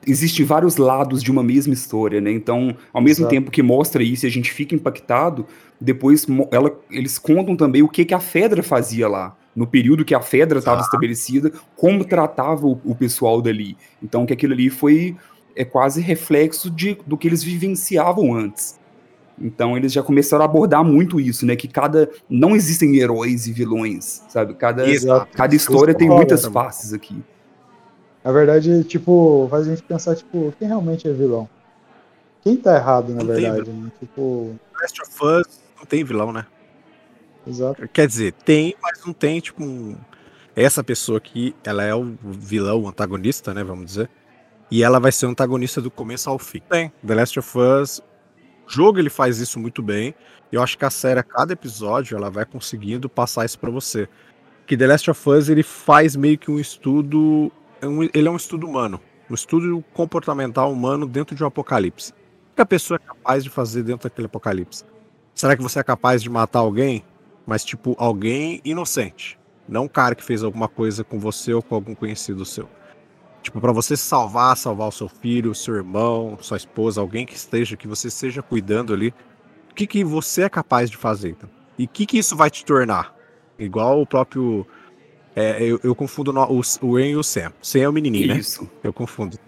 existem 0.07 0.45
vários 0.47 0.79
lados 0.79 1.23
de 1.23 1.31
uma 1.31 1.43
mesma 1.43 1.75
história, 1.75 2.21
né? 2.21 2.33
Então, 2.33 2.75
ao 2.93 3.03
mesmo 3.03 3.23
Exato. 3.25 3.35
tempo 3.35 3.51
que 3.51 3.63
mostra 3.63 4.03
isso 4.03 4.25
e 4.25 4.29
a 4.29 4.31
gente 4.31 4.51
fica 4.51 4.75
impactado, 4.75 5.47
depois 5.79 6.27
ela- 6.51 6.73
eles 6.91 7.19
contam 7.19 7.55
também 7.55 7.83
o 7.83 7.89
que, 7.89 8.05
que 8.07 8.15
a 8.15 8.21
Fedra 8.21 8.63
fazia 8.63 9.07
lá. 9.09 9.37
No 9.55 9.67
período 9.67 10.05
que 10.05 10.15
a 10.15 10.21
Fedra 10.23 10.59
estava 10.61 10.81
Ah. 10.81 10.85
estabelecida, 10.85 11.53
como 11.77 12.05
tratava 12.05 12.67
o, 12.67 12.81
o 12.85 12.95
pessoal 12.95 13.43
dali. 13.43 13.77
Então, 14.03 14.25
que 14.25 14.33
aquilo 14.33 14.55
ali 14.55 14.71
foi 14.71 15.15
é 15.55 15.65
quase 15.65 16.01
reflexo 16.01 16.71
de, 16.71 16.97
do 17.07 17.19
que 17.19 17.29
eles 17.29 17.43
vivenciavam 17.43 18.33
antes. 18.33 18.80
Então 19.41 19.77
eles 19.77 19.93
já 19.93 20.03
começaram 20.03 20.43
a 20.43 20.45
abordar 20.45 20.85
muito 20.85 21.19
isso, 21.19 21.47
né? 21.47 21.57
Que 21.57 21.67
cada. 21.67 22.11
Não 22.29 22.55
existem 22.55 22.97
heróis 22.97 23.47
e 23.47 23.53
vilões, 23.53 24.23
sabe? 24.29 24.55
Cada, 24.55 24.89
Exato. 24.89 25.35
cada 25.35 25.55
história 25.55 25.95
tem 25.95 26.09
muitas 26.09 26.43
também. 26.43 26.63
faces 26.63 26.93
aqui. 26.93 27.23
Na 28.23 28.33
verdade, 28.33 28.85
tipo, 28.85 29.47
faz 29.51 29.67
a 29.67 29.71
gente 29.71 29.83
pensar, 29.83 30.15
tipo, 30.15 30.53
quem 30.59 30.69
realmente 30.69 31.09
é 31.09 31.13
vilão? 31.13 31.49
Quem 32.43 32.57
tá 32.57 32.77
errado, 32.77 33.15
na 33.15 33.23
Não 33.23 33.35
tem 33.35 33.43
verdade, 33.51 33.71
né? 33.71 33.91
Tipo, 33.99 34.55
Last 34.81 35.03
of 35.03 35.25
Us 35.25 35.61
não 35.79 35.87
tem 35.87 36.05
vilão, 36.05 36.33
né? 36.33 36.47
exato. 37.47 37.89
Quer 37.89 38.07
dizer, 38.07 38.33
tem, 38.33 38.75
mas 38.83 39.05
não 39.05 39.13
tem, 39.13 39.41
tipo, 39.41 39.65
um... 39.65 39.97
essa 40.55 40.85
pessoa 40.85 41.19
aqui, 41.19 41.55
ela 41.65 41.83
é 41.83 41.95
o 41.95 42.15
vilão, 42.23 42.83
o 42.83 42.89
antagonista, 42.89 43.53
né, 43.55 43.65
vamos 43.65 43.87
dizer. 43.87 44.11
E 44.71 44.85
ela 44.85 45.01
vai 45.01 45.11
ser 45.11 45.27
o 45.27 45.31
antagonista 45.31 45.81
do 45.81 45.91
começo 45.91 46.31
ao 46.31 46.39
fim. 46.39 46.63
Tem. 46.69 46.93
The 47.05 47.15
Last 47.15 47.39
of 47.39 47.59
Us, 47.59 48.01
jogo 48.71 48.99
ele 48.99 49.11
faz 49.11 49.39
isso 49.39 49.59
muito 49.59 49.83
bem. 49.83 50.15
E 50.53 50.57
eu 50.57 50.63
acho 50.63 50.79
que 50.79 50.85
a 50.85 50.91
série, 50.91 51.21
a 51.21 51.23
cada 51.23 51.53
episódio, 51.53 52.17
ela 52.17 52.31
vai 52.31 52.45
conseguindo 52.45 53.09
passar 53.09 53.45
isso 53.45 53.59
pra 53.59 53.71
você. 53.71 54.09
Que 54.67 54.77
The 54.77 54.87
Last 54.87 55.11
of 55.11 55.31
Us, 55.31 55.49
ele 55.49 55.63
faz 55.63 56.15
meio 56.17 56.39
que 56.39 56.51
um 56.51 56.59
estudo, 56.59 57.51
é 57.83 57.87
ele 58.15 58.29
é 58.29 58.31
um 58.31 58.37
estudo 58.37 58.67
humano. 58.67 59.01
Um 59.29 59.35
estudo 59.35 59.85
comportamental 59.93 60.73
humano 60.73 61.07
dentro 61.07 61.37
de 61.37 61.43
um 61.43 61.47
apocalipse. 61.47 62.13
O 62.13 62.57
que 62.57 62.63
a 62.63 62.67
pessoa 62.67 62.97
é 63.03 63.07
capaz 63.07 63.45
de 63.45 63.51
fazer 63.51 63.83
dentro 63.83 64.09
daquele 64.09 64.27
apocalipse? 64.27 64.85
Será 65.35 65.57
que 65.57 65.63
você 65.63 65.79
é 65.79 65.85
capaz 65.85 66.23
de 66.23 66.29
matar 66.29 66.61
alguém? 66.61 67.05
Mas, 67.47 67.65
tipo, 67.65 67.95
alguém 67.99 68.61
inocente. 68.65 69.39
Não 69.69 69.85
um 69.85 69.89
cara 69.89 70.15
que 70.15 70.25
fez 70.25 70.43
alguma 70.43 70.69
coisa 70.69 71.05
com 71.05 71.19
você 71.19 71.55
ou 71.55 71.63
com 71.63 71.75
algum 71.75 71.95
conhecido 71.95 72.45
seu. 72.45 72.69
Tipo, 73.43 73.61
pra 73.61 73.73
você 73.73 73.97
salvar, 73.97 74.57
salvar 74.57 74.89
o 74.89 74.93
seu 74.93 75.09
filho, 75.09 75.51
o 75.51 75.55
seu 75.55 75.75
irmão, 75.75 76.37
sua 76.41 76.57
esposa, 76.59 77.01
alguém 77.01 77.25
que 77.25 77.35
esteja, 77.35 77.77
que 77.77 77.89
você 77.89 78.09
esteja 78.09 78.43
cuidando 78.43 78.93
ali. 78.93 79.15
O 79.71 79.75
que, 79.75 79.87
que 79.87 80.05
você 80.05 80.43
é 80.43 80.49
capaz 80.49 80.91
de 80.91 80.97
fazer, 80.97 81.31
então? 81.31 81.49
E 81.79 81.85
o 81.85 81.89
que, 81.89 82.05
que 82.05 82.19
isso 82.19 82.37
vai 82.37 82.51
te 82.51 82.65
tornar? 82.65 83.15
Igual 83.59 84.03
o 84.03 84.07
próprio. 84.07 84.67
é, 85.35 85.63
eu, 85.63 85.81
eu 85.83 85.95
confundo 85.95 86.33
no- 86.33 86.45
o, 86.53 86.61
o 86.83 86.99
Ian 86.99 87.07
e 87.09 87.17
o 87.17 87.23
Sam. 87.23 87.53
Sam 87.63 87.79
é 87.81 87.89
o 87.89 87.93
menininho, 87.93 88.29
né? 88.29 88.37
Isso. 88.37 88.69
Eu 88.85 88.93
confundo. 88.93 89.39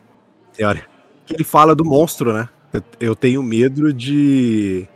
Teoria. 0.54 0.86
Que 1.26 1.34
ele 1.34 1.44
fala 1.44 1.74
do 1.74 1.84
monstro, 1.84 2.32
né? 2.32 2.48
Eu, 2.72 2.82
eu 3.00 3.16
tenho 3.16 3.42
medo 3.42 3.92
de. 3.92 4.88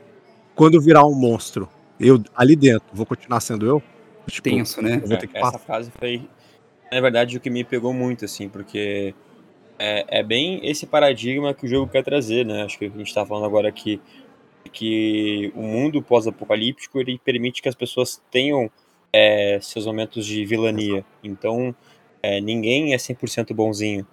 Quando 0.55 0.81
virar 0.81 1.05
um 1.05 1.15
monstro, 1.15 1.69
eu 2.01 2.23
ali 2.35 2.57
dentro, 2.57 2.87
vou 2.95 3.05
continuar 3.05 3.41
sendo 3.41 3.67
eu? 3.67 3.83
Tipo, 4.27 4.49
Tenso, 4.49 4.81
né? 4.83 5.01
eu 5.03 5.09
vou 5.09 5.17
ter 5.19 5.27
que 5.27 5.37
Essa 5.37 5.53
passar. 5.53 5.59
frase 5.59 5.93
foi, 5.99 6.27
na 6.91 7.01
verdade, 7.01 7.37
o 7.37 7.41
que 7.41 7.51
me 7.51 7.65
pegou 7.65 7.93
muito, 7.93 8.25
assim, 8.25 8.49
porque 8.49 9.15
é, 9.79 10.21
é 10.21 10.23
bem 10.23 10.61
esse 10.63 10.87
paradigma 10.87 11.53
que 11.55 11.67
o 11.67 11.69
jogo 11.69 11.91
quer 11.91 12.03
trazer, 12.03 12.45
né? 12.45 12.63
Acho 12.63 12.79
que 12.79 12.87
a 12.87 12.91
gente 12.91 13.13
tá 13.13 13.25
falando 13.25 13.47
agora 13.47 13.69
aqui 13.69 14.01
que 14.73 15.53
o 15.55 15.63
mundo 15.63 16.03
pós-apocalíptico 16.03 17.01
ele 17.01 17.19
permite 17.25 17.63
que 17.63 17.69
as 17.69 17.75
pessoas 17.75 18.21
tenham 18.31 18.71
é, 19.13 19.59
seus 19.63 19.87
momentos 19.87 20.27
de 20.27 20.45
vilania. 20.45 21.05
Então, 21.23 21.75
é, 22.23 22.41
ninguém 22.41 22.93
é 22.93 22.99
100% 22.99 23.55
bonzinho. 23.55 24.07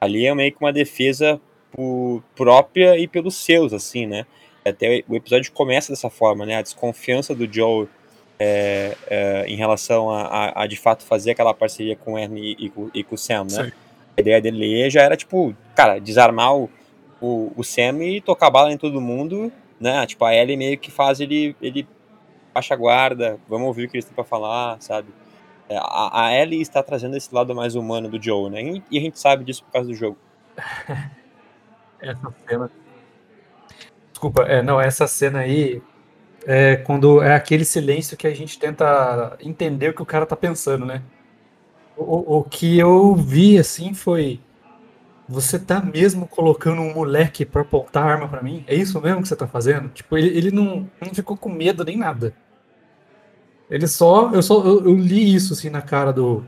Ali 0.00 0.26
é 0.26 0.34
meio 0.34 0.52
que 0.52 0.60
uma 0.60 0.72
defesa 0.72 1.40
por- 1.70 2.22
própria 2.34 2.98
e 2.98 3.06
pelos 3.06 3.36
seus, 3.36 3.72
assim, 3.72 4.06
né? 4.06 4.26
Até 4.64 5.04
o 5.08 5.14
episódio 5.14 5.52
começa 5.52 5.92
dessa 5.92 6.10
forma, 6.10 6.44
né? 6.44 6.56
A 6.56 6.62
desconfiança 6.62 7.34
do 7.34 7.50
Joel 7.52 7.88
é, 8.38 8.96
é, 9.08 9.44
em 9.46 9.56
relação 9.56 10.10
a, 10.10 10.22
a- 10.22 10.62
a, 10.62 10.66
de 10.66 10.76
fato 10.76 11.02
fazer 11.04 11.32
aquela 11.32 11.52
parceria 11.54 11.96
com 11.96 12.12
o 12.14 12.18
Ernie 12.18 12.56
e, 12.58 12.70
com, 12.70 12.90
e 12.94 13.02
com 13.04 13.14
o 13.14 13.18
Sam, 13.18 13.44
né? 13.44 13.64
Sim. 13.64 13.72
A 14.16 14.20
ideia 14.20 14.40
dele 14.40 14.88
já 14.90 15.02
era, 15.02 15.16
tipo, 15.16 15.54
cara, 15.74 15.98
desarmar 16.00 16.54
o, 16.56 16.70
o, 17.20 17.52
o 17.56 17.62
Sam 17.64 18.02
e 18.04 18.20
tocar 18.20 18.50
bala 18.50 18.72
em 18.72 18.76
todo 18.78 19.00
mundo, 19.00 19.52
né? 19.80 20.04
Tipo, 20.06 20.24
a 20.24 20.34
Ellie 20.34 20.56
meio 20.56 20.78
que 20.78 20.90
faz 20.90 21.20
ele, 21.20 21.54
ele 21.62 21.86
baixa 22.54 22.74
a 22.74 22.76
guarda, 22.76 23.38
vamos 23.48 23.66
ouvir 23.68 23.86
o 23.86 23.88
que 23.90 23.96
eles 23.96 24.04
têm 24.04 24.14
pra 24.14 24.24
falar, 24.24 24.80
sabe? 24.80 25.08
É, 25.68 25.76
A, 25.76 26.26
a 26.26 26.34
Ellie 26.34 26.60
está 26.60 26.82
trazendo 26.82 27.16
esse 27.16 27.32
lado 27.34 27.54
mais 27.54 27.74
humano 27.74 28.08
do 28.08 28.20
Joe, 28.22 28.50
né? 28.50 28.62
E, 28.62 28.82
e 28.90 28.98
a 28.98 29.00
gente 29.00 29.18
sabe 29.20 29.44
disso 29.44 29.62
por 29.64 29.72
causa 29.72 29.88
do 29.88 29.94
jogo. 29.94 30.16
Essa 32.00 32.34
cena. 32.48 32.70
Desculpa, 34.12 34.42
é, 34.42 34.62
não, 34.62 34.80
essa 34.80 35.06
cena 35.06 35.40
aí 35.40 35.80
é 36.48 36.76
quando 36.78 37.22
é 37.22 37.34
aquele 37.36 37.64
silêncio 37.64 38.16
que 38.16 38.26
a 38.26 38.34
gente 38.34 38.58
tenta 38.58 39.36
entender 39.40 39.90
o 39.90 39.94
que 39.94 40.02
o 40.02 40.06
cara 40.06 40.26
tá 40.26 40.36
pensando, 40.36 40.86
né? 40.86 41.02
O, 41.96 42.38
o- 42.38 42.44
que 42.44 42.78
eu 42.78 43.14
vi 43.16 43.58
assim 43.58 43.94
foi. 43.94 44.40
Você 45.28 45.58
tá 45.58 45.82
mesmo 45.82 46.26
colocando 46.28 46.82
um 46.82 46.94
moleque 46.94 47.44
pra 47.46 47.62
apontar 47.62 48.04
arma 48.06 48.28
pra 48.28 48.42
mim? 48.42 48.64
É 48.68 48.74
isso 48.74 49.00
mesmo 49.00 49.22
que 49.22 49.28
você 49.28 49.36
tá 49.36 49.46
fazendo? 49.48 49.88
Tipo, 49.90 50.18
ele, 50.18 50.28
ele 50.36 50.50
não, 50.52 50.90
não 51.00 51.14
ficou 51.14 51.36
com 51.36 51.50
medo 51.50 51.84
nem 51.84 51.96
nada. 51.98 52.34
Ele 53.70 53.86
só. 53.86 54.30
Eu 54.32 54.42
só. 54.42 54.64
Eu, 54.64 54.84
eu 54.86 54.94
li 54.94 55.34
isso 55.34 55.52
assim 55.52 55.70
na 55.70 55.82
cara 55.82 56.12
do. 56.12 56.44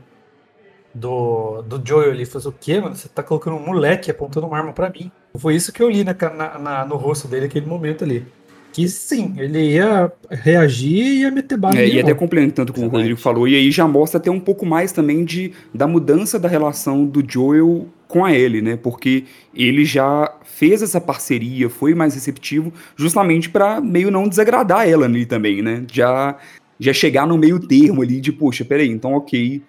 Do, 0.93 1.61
do 1.63 1.81
Joel 1.87 2.11
ali. 2.11 2.25
Falei, 2.25 2.47
o 2.47 2.51
quê, 2.51 2.79
mano? 2.81 2.95
Você 2.95 3.07
tá 3.09 3.23
colocando 3.23 3.55
um 3.57 3.65
moleque 3.65 4.11
apontando 4.11 4.47
uma 4.47 4.57
arma 4.57 4.73
pra 4.73 4.89
mim. 4.89 5.11
Foi 5.37 5.55
isso 5.55 5.71
que 5.71 5.81
eu 5.81 5.89
li 5.89 6.03
na, 6.03 6.13
na- 6.13 6.59
na- 6.59 6.85
no 6.85 6.97
rosto 6.97 7.27
dele 7.27 7.47
naquele 7.47 7.65
momento 7.65 8.03
ali. 8.03 8.25
Que 8.71 8.87
sim, 8.87 9.33
ele 9.37 9.73
ia 9.73 10.11
reagir 10.29 11.05
e 11.05 11.19
ia 11.21 11.31
meter 11.31 11.57
bala 11.57 11.77
É, 11.77 11.87
e 11.87 11.99
até 11.99 12.13
complementando 12.13 12.71
com 12.71 12.79
o 12.79 12.81
que 12.81 12.85
o 12.85 12.85
Exatamente. 12.85 13.01
Rodrigo 13.03 13.19
falou, 13.19 13.47
e 13.47 13.55
aí 13.55 13.69
já 13.69 13.87
mostra 13.87 14.17
até 14.17 14.31
um 14.31 14.39
pouco 14.39 14.65
mais 14.65 14.91
também 14.91 15.25
de, 15.25 15.51
da 15.73 15.87
mudança 15.87 16.39
da 16.39 16.47
relação 16.47 17.05
do 17.05 17.23
Joel 17.27 17.87
com 18.07 18.23
a 18.23 18.33
Ellie, 18.33 18.61
né? 18.61 18.77
Porque 18.77 19.25
ele 19.53 19.83
já 19.85 20.33
fez 20.43 20.81
essa 20.81 21.01
parceria, 21.01 21.69
foi 21.69 21.93
mais 21.93 22.13
receptivo, 22.13 22.71
justamente 22.95 23.49
pra 23.49 23.81
meio 23.81 24.09
não 24.09 24.27
desagradar 24.27 24.87
ela 24.87 25.05
ali 25.05 25.25
também, 25.25 25.61
né? 25.61 25.83
Já, 25.91 26.37
já 26.79 26.93
chegar 26.93 27.27
no 27.27 27.37
meio 27.37 27.59
termo 27.59 28.01
ali 28.01 28.21
de, 28.21 28.31
poxa, 28.31 28.63
peraí, 28.63 28.89
então 28.89 29.13
ok, 29.13 29.61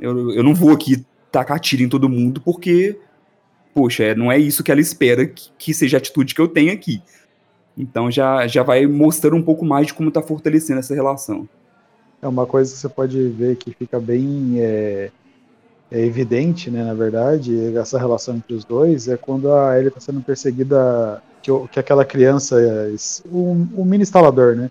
eu, 0.00 0.30
eu 0.32 0.42
não 0.42 0.54
vou 0.54 0.72
aqui 0.72 1.04
tacar 1.30 1.60
tiro 1.60 1.82
em 1.82 1.88
todo 1.88 2.08
mundo 2.08 2.40
porque, 2.40 2.96
poxa, 3.74 4.04
é, 4.04 4.14
não 4.14 4.32
é 4.32 4.38
isso 4.38 4.62
que 4.64 4.70
ela 4.70 4.80
espera 4.80 5.26
que, 5.26 5.50
que 5.58 5.74
seja 5.74 5.96
a 5.96 5.98
atitude 5.98 6.34
que 6.34 6.40
eu 6.40 6.48
tenho 6.48 6.72
aqui. 6.72 7.02
Então 7.76 8.10
já, 8.10 8.46
já 8.46 8.62
vai 8.62 8.86
mostrando 8.86 9.36
um 9.36 9.42
pouco 9.42 9.64
mais 9.64 9.88
de 9.88 9.94
como 9.94 10.10
tá 10.10 10.22
fortalecendo 10.22 10.80
essa 10.80 10.94
relação. 10.94 11.48
É 12.22 12.26
uma 12.26 12.46
coisa 12.46 12.72
que 12.72 12.78
você 12.78 12.88
pode 12.88 13.28
ver 13.28 13.56
que 13.56 13.72
fica 13.72 14.00
bem 14.00 14.54
é, 14.58 15.10
é 15.90 16.00
evidente, 16.00 16.70
né, 16.70 16.82
na 16.82 16.94
verdade, 16.94 17.76
essa 17.76 17.98
relação 17.98 18.36
entre 18.36 18.54
os 18.54 18.64
dois, 18.64 19.06
é 19.06 19.16
quando 19.16 19.52
a 19.52 19.76
Ellie 19.76 19.88
está 19.88 20.00
sendo 20.00 20.20
perseguida, 20.20 21.22
que, 21.42 21.50
que 21.70 21.78
aquela 21.78 22.04
criança, 22.04 22.58
é, 22.58 22.94
o, 23.30 23.66
o 23.76 23.84
mini 23.84 24.02
instalador, 24.02 24.56
né, 24.56 24.70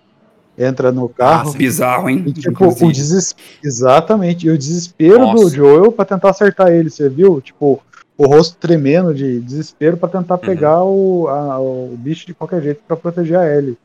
entra 0.57 0.91
no 0.91 1.07
carro. 1.07 1.51
sim. 1.51 1.57
Bizarro, 1.57 2.09
hein? 2.09 2.23
E, 2.25 2.33
tipo, 2.33 2.65
o 2.65 2.91
desespero. 2.91 3.59
Exatamente. 3.63 4.47
E 4.47 4.49
o 4.49 4.57
desespero 4.57 5.19
do 5.19 5.33
Nossa. 5.33 5.55
Joel 5.55 5.91
pra 5.91 6.05
tentar 6.05 6.29
acertar 6.29 6.69
ele, 6.69 6.89
você 6.89 7.09
viu? 7.09 7.41
Tipo, 7.41 7.81
o 8.17 8.25
rosto 8.27 8.57
tremendo 8.57 9.13
de 9.13 9.39
desespero 9.41 9.97
para 9.97 10.09
tentar 10.09 10.37
pegar 10.37 10.83
o, 10.83 11.27
a- 11.27 11.59
o 11.59 11.95
bicho 11.97 12.25
de 12.25 12.33
qualquer 12.33 12.61
jeito 12.61 12.81
para 12.87 12.95
proteger 12.97 13.37
a 13.37 13.45
Ellie. 13.57 13.77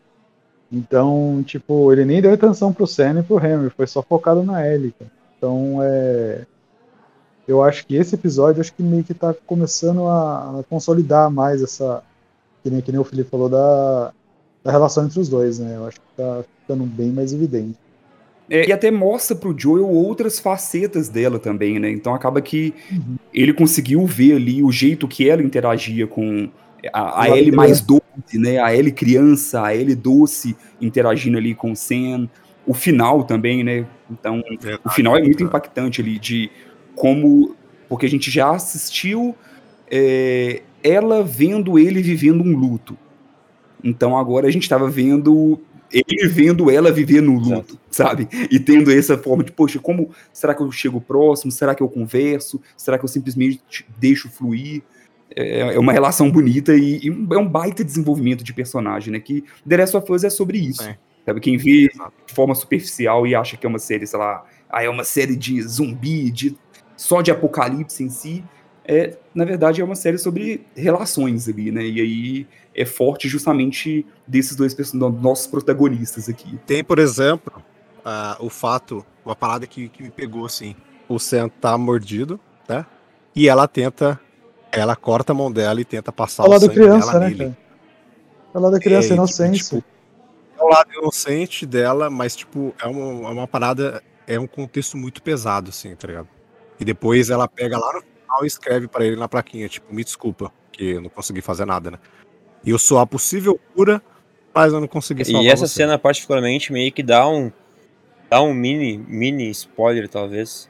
Então, 0.73 1.43
tipo, 1.45 1.93
ele 1.93 2.05
nem 2.05 2.23
deu 2.23 2.33
atenção 2.33 2.73
pro 2.73 2.87
Sam 2.87 3.21
e 3.21 3.23
pro 3.25 3.45
Henry, 3.45 3.71
foi 3.71 3.87
só 3.87 4.03
focado 4.03 4.43
na 4.45 4.67
Ellie. 4.67 4.93
cara. 4.99 5.11
Então, 5.37 5.79
é. 5.83 6.47
Eu 7.49 7.63
acho 7.65 7.85
que 7.87 7.97
esse 7.97 8.15
episódio 8.15 8.61
acho 8.61 8.73
que 8.73 8.83
meio 8.83 9.03
que 9.03 9.13
tá 9.15 9.35
começando 9.47 10.07
a, 10.07 10.61
a 10.61 10.63
consolidar 10.69 11.29
mais 11.31 11.63
essa. 11.63 12.03
Que 12.63 12.71
nem, 12.71 12.81
que 12.81 12.93
nem 12.93 13.01
o 13.01 13.05
Felipe 13.05 13.31
falou, 13.31 13.49
da, 13.49 14.13
da 14.63 14.71
relação 14.71 15.05
entre 15.07 15.19
os 15.19 15.29
dois, 15.29 15.59
né? 15.59 15.75
Eu 15.77 15.87
acho 15.87 15.99
que 16.01 16.07
tá 16.17 16.45
ficando 16.61 16.85
bem 16.85 17.11
mais 17.11 17.33
evidente. 17.33 17.77
É, 18.51 18.69
e 18.69 18.73
até 18.73 18.91
mostra 18.91 19.37
pro 19.37 19.55
Joel 19.57 19.89
outras 19.89 20.41
facetas 20.41 21.09
dela 21.09 21.39
também, 21.39 21.79
né? 21.79 21.89
Então 21.89 22.13
acaba 22.13 22.43
que 22.43 22.75
ele 23.33 23.53
conseguiu 23.53 24.05
ver 24.05 24.35
ali 24.35 24.61
o 24.61 24.73
jeito 24.73 25.07
que 25.07 25.29
ela 25.29 25.41
interagia 25.41 26.05
com 26.07 26.51
a, 26.93 27.23
a 27.23 27.27
criança. 27.27 27.57
mais 27.57 27.81
doce, 27.81 28.39
né? 28.39 28.59
A 28.59 28.75
Ellie 28.75 28.91
criança, 28.91 29.63
a 29.63 29.75
Ellie 29.75 29.95
doce 29.95 30.57
interagindo 30.81 31.39
ali 31.39 31.55
com 31.55 31.71
o 31.71 31.77
Sam. 31.77 32.29
O 32.67 32.75
final 32.75 33.23
também, 33.23 33.63
né? 33.63 33.87
Então, 34.11 34.43
o 34.85 34.91
final 34.91 35.17
é 35.17 35.23
muito 35.23 35.45
impactante 35.45 36.01
ali 36.01 36.19
de 36.19 36.51
como. 36.97 37.55
Porque 37.89 38.07
a 38.07 38.11
gente 38.11 38.31
já 38.31 38.51
assistiu 38.51 39.35
é, 39.91 40.63
ela 40.83 41.23
vendo 41.23 41.79
ele 41.79 42.03
vivendo 42.03 42.43
um 42.43 42.57
luto. 42.57 42.97
Então 43.83 44.17
agora 44.17 44.47
a 44.47 44.51
gente 44.51 44.63
estava 44.63 44.89
vendo 44.89 45.61
ele 45.93 46.29
vendo 46.29 46.71
ela 46.71 46.93
viver 46.93 47.21
no 47.21 47.39
luto, 47.39 47.79
sabe? 47.91 48.29
E 48.51 48.59
tendo 48.59 48.91
essa 48.91 49.19
forma 49.19 49.43
de, 49.43 49.53
poxa, 49.53 49.79
como 49.79 50.11
será 50.33 50.55
que 50.55 50.63
eu 50.63 50.71
chego 50.71 51.01
próximo? 51.01 51.51
Será 51.51 51.75
que 51.75 51.83
eu 51.83 51.89
converso? 51.89 52.61
Será 52.77 52.99
que 52.99 53.05
eu 53.05 53.09
simplesmente 53.09 53.61
deixo 53.99 54.29
fluir? 54.29 54.83
É, 55.35 55.75
é 55.75 55.79
uma 55.79 55.93
relação 55.93 56.31
bonita 56.31 56.75
e, 56.75 56.99
e 56.99 57.09
é 57.09 57.39
um 57.39 57.49
baita 57.49 57.85
desenvolvimento 57.85 58.43
de 58.43 58.53
personagem, 58.53 59.13
né? 59.13 59.21
Que 59.21 59.45
The 59.69 59.77
Last 59.77 59.97
of 59.97 60.13
Us 60.13 60.25
é 60.25 60.31
sobre 60.31 60.59
isso. 60.59 60.83
É. 60.83 60.99
Sabe? 61.25 61.41
Quem 61.41 61.57
vê 61.57 61.89
de 62.27 62.35
forma 62.35 62.55
superficial 62.55 63.27
e 63.27 63.35
acha 63.35 63.57
que 63.57 63.67
é 63.67 63.69
uma 63.69 63.79
série, 63.79 64.07
sei 64.07 64.19
lá, 64.19 64.45
ah, 64.69 64.83
é 64.83 64.89
uma 64.89 65.05
série 65.05 65.37
de 65.37 65.61
zumbi, 65.63 66.31
de 66.31 66.57
só 66.97 67.23
de 67.23 67.31
apocalipse 67.31 68.03
em 68.03 68.11
si, 68.11 68.45
é, 68.85 69.17
na 69.35 69.45
verdade 69.45 69.81
é 69.81 69.85
uma 69.85 69.95
série 69.95 70.19
sobre 70.19 70.67
relações 70.75 71.49
ali, 71.49 71.71
né? 71.71 71.85
E 71.85 72.01
aí 72.01 72.47
é 72.81 72.85
forte 72.87 73.29
justamente 73.29 74.07
desses 74.27 74.57
dois 74.57 74.75
nossos 74.95 75.47
protagonistas 75.47 76.29
aqui. 76.29 76.59
Tem, 76.67 76.83
por 76.83 76.99
exemplo, 76.99 77.63
ah, 78.05 78.37
o 78.41 78.49
fato, 78.49 79.05
uma 79.25 79.37
parada 79.37 79.67
que, 79.67 79.89
que 79.89 80.03
me 80.03 80.11
pegou 80.11 80.47
assim. 80.47 80.75
O 81.09 81.19
Sam 81.19 81.49
tá 81.49 81.77
mordido, 81.77 82.41
né? 82.69 82.87
E 83.37 83.49
ela 83.49 83.69
tenta, 83.69 84.19
ela 84.73 84.97
corta 84.97 85.33
a 85.33 85.35
mão 85.35 85.53
dela 85.53 85.81
e 85.81 85.85
tenta 85.85 86.11
passar 86.11 86.45
Falar 86.45 86.57
o 86.57 86.61
da 86.61 86.67
sangue 86.67 86.75
criança, 86.75 87.07
dela 87.09 87.21
né, 87.21 87.27
nele. 87.29 87.39
cara? 87.39 87.59
Falar 88.53 88.71
da 88.71 88.81
criança 88.81 89.13
É, 89.13 89.15
inocente. 89.15 89.65
tipo, 89.65 89.85
é 90.59 90.63
o 90.63 90.69
lado 90.69 90.91
inocente 90.93 91.67
dela, 91.67 92.09
mas, 92.09 92.35
tipo, 92.35 92.75
é 92.83 92.87
uma, 92.87 93.29
é 93.29 93.33
uma 93.33 93.47
parada, 93.49 94.03
é 94.27 94.41
um 94.41 94.47
contexto 94.47 94.97
muito 94.97 95.23
pesado, 95.23 95.69
assim, 95.71 95.95
tá 95.95 96.07
ligado? 96.09 96.29
E 96.79 96.85
depois 96.85 97.29
ela 97.29 97.47
pega 97.47 97.79
lá 97.79 97.93
no 97.93 98.01
final 98.01 98.45
e 98.45 98.47
escreve 98.47 98.89
pra 98.89 99.05
ele 99.05 99.17
na 99.17 99.29
plaquinha, 99.29 99.69
tipo, 99.69 99.93
me 99.95 100.03
desculpa, 100.03 100.51
que 100.73 100.93
eu 100.93 101.01
não 101.03 101.11
consegui 101.11 101.43
fazer 101.43 101.67
nada, 101.67 101.91
né? 101.91 101.99
E 102.65 102.71
eu 102.71 102.79
sou 102.79 102.99
a 102.99 103.07
possível 103.07 103.59
cura, 103.75 104.03
mas 104.55 104.73
eu 104.73 104.81
não 104.81 104.89
consegui 104.89 105.25
salvar 105.25 105.43
E 105.43 105.49
essa 105.49 105.67
você. 105.67 105.75
cena, 105.75 105.99
particularmente, 105.99 106.73
meio 106.73 106.93
que 106.93 107.03
dá 107.03 107.29
um, 107.29 107.51
dá 108.29 108.43
um 108.43 108.53
mini, 108.53 108.99
mini 108.99 109.51
spoiler, 109.51 110.09
talvez, 110.09 110.69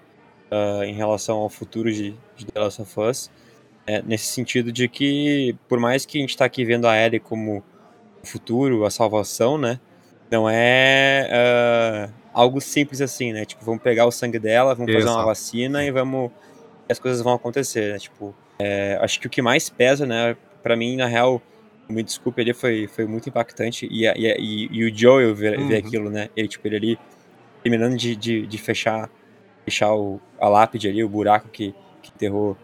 ah, 0.50 0.82
em 0.84 0.94
relação 0.94 1.38
ao 1.38 1.48
futuro 1.48 1.92
de, 1.92 2.14
de 2.36 2.46
The 2.46 2.60
Last 2.60 2.82
of 2.82 3.00
Us. 3.00 3.30
É, 3.86 4.02
nesse 4.02 4.26
sentido 4.26 4.70
de 4.70 4.88
que, 4.88 5.56
por 5.68 5.80
mais 5.80 6.06
que 6.06 6.18
a 6.18 6.20
gente 6.20 6.36
tá 6.36 6.44
aqui 6.44 6.64
vendo 6.64 6.86
a 6.86 6.96
Ellie 6.96 7.18
como 7.18 7.64
o 8.22 8.26
futuro, 8.26 8.84
a 8.84 8.90
salvação, 8.90 9.58
né? 9.58 9.80
Não 10.30 10.48
é 10.48 11.28
ah, 11.32 12.10
algo 12.32 12.60
simples 12.60 13.00
assim, 13.00 13.32
né? 13.32 13.44
Tipo, 13.44 13.64
vamos 13.64 13.82
pegar 13.82 14.06
o 14.06 14.12
sangue 14.12 14.38
dela, 14.38 14.74
vamos 14.74 14.92
fazer 14.92 15.08
uma 15.08 15.24
vacina 15.24 15.84
e 15.84 15.90
vamos. 15.90 16.30
as 16.88 16.98
coisas 16.98 17.20
vão 17.22 17.34
acontecer, 17.34 17.92
né? 17.92 17.98
Tipo, 17.98 18.34
é, 18.58 18.98
acho 19.00 19.18
que 19.18 19.26
o 19.26 19.30
que 19.30 19.42
mais 19.42 19.68
pesa, 19.68 20.06
né? 20.06 20.36
Pra 20.62 20.76
mim, 20.76 20.96
na 20.96 21.06
real, 21.06 21.42
me 21.90 22.02
desculpe, 22.02 22.40
ele 22.40 22.54
foi, 22.54 22.86
foi 22.86 23.06
muito 23.06 23.28
impactante. 23.28 23.86
E, 23.90 24.06
e, 24.06 24.68
e, 24.70 24.84
o 24.84 24.96
Joel 24.96 25.34
ver, 25.34 25.58
ver 25.58 25.74
Uhum. 25.74 25.78
aquilo, 25.78 26.10
né? 26.10 26.28
Ele, 26.36 26.48
tipo, 26.48 26.66
ele 26.68 26.76
ali 26.76 26.98
terminando 27.62 27.96
de, 27.96 28.16
de, 28.16 28.46
de 28.46 28.58
fechar, 28.58 29.10
fechar 29.64 29.94
o, 29.94 30.20
a 30.40 30.48
lápide 30.48 30.88
ali, 30.88 31.02
o 31.04 31.08
buraco 31.08 31.48
que, 31.48 31.74
que 32.02 32.10
enterrou 32.14 32.56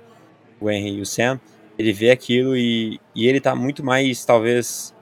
o 0.60 0.70
Henry 0.70 0.96
e 0.98 1.00
o 1.00 1.06
Sam. 1.06 1.40
Ele 1.78 1.92
vê 1.92 2.10
aquilo 2.10 2.56
e, 2.56 2.98
e 3.14 3.26
ele 3.28 3.40
tá 3.40 3.54
muito 3.54 3.84
mais, 3.84 4.24
talvez, 4.24 4.94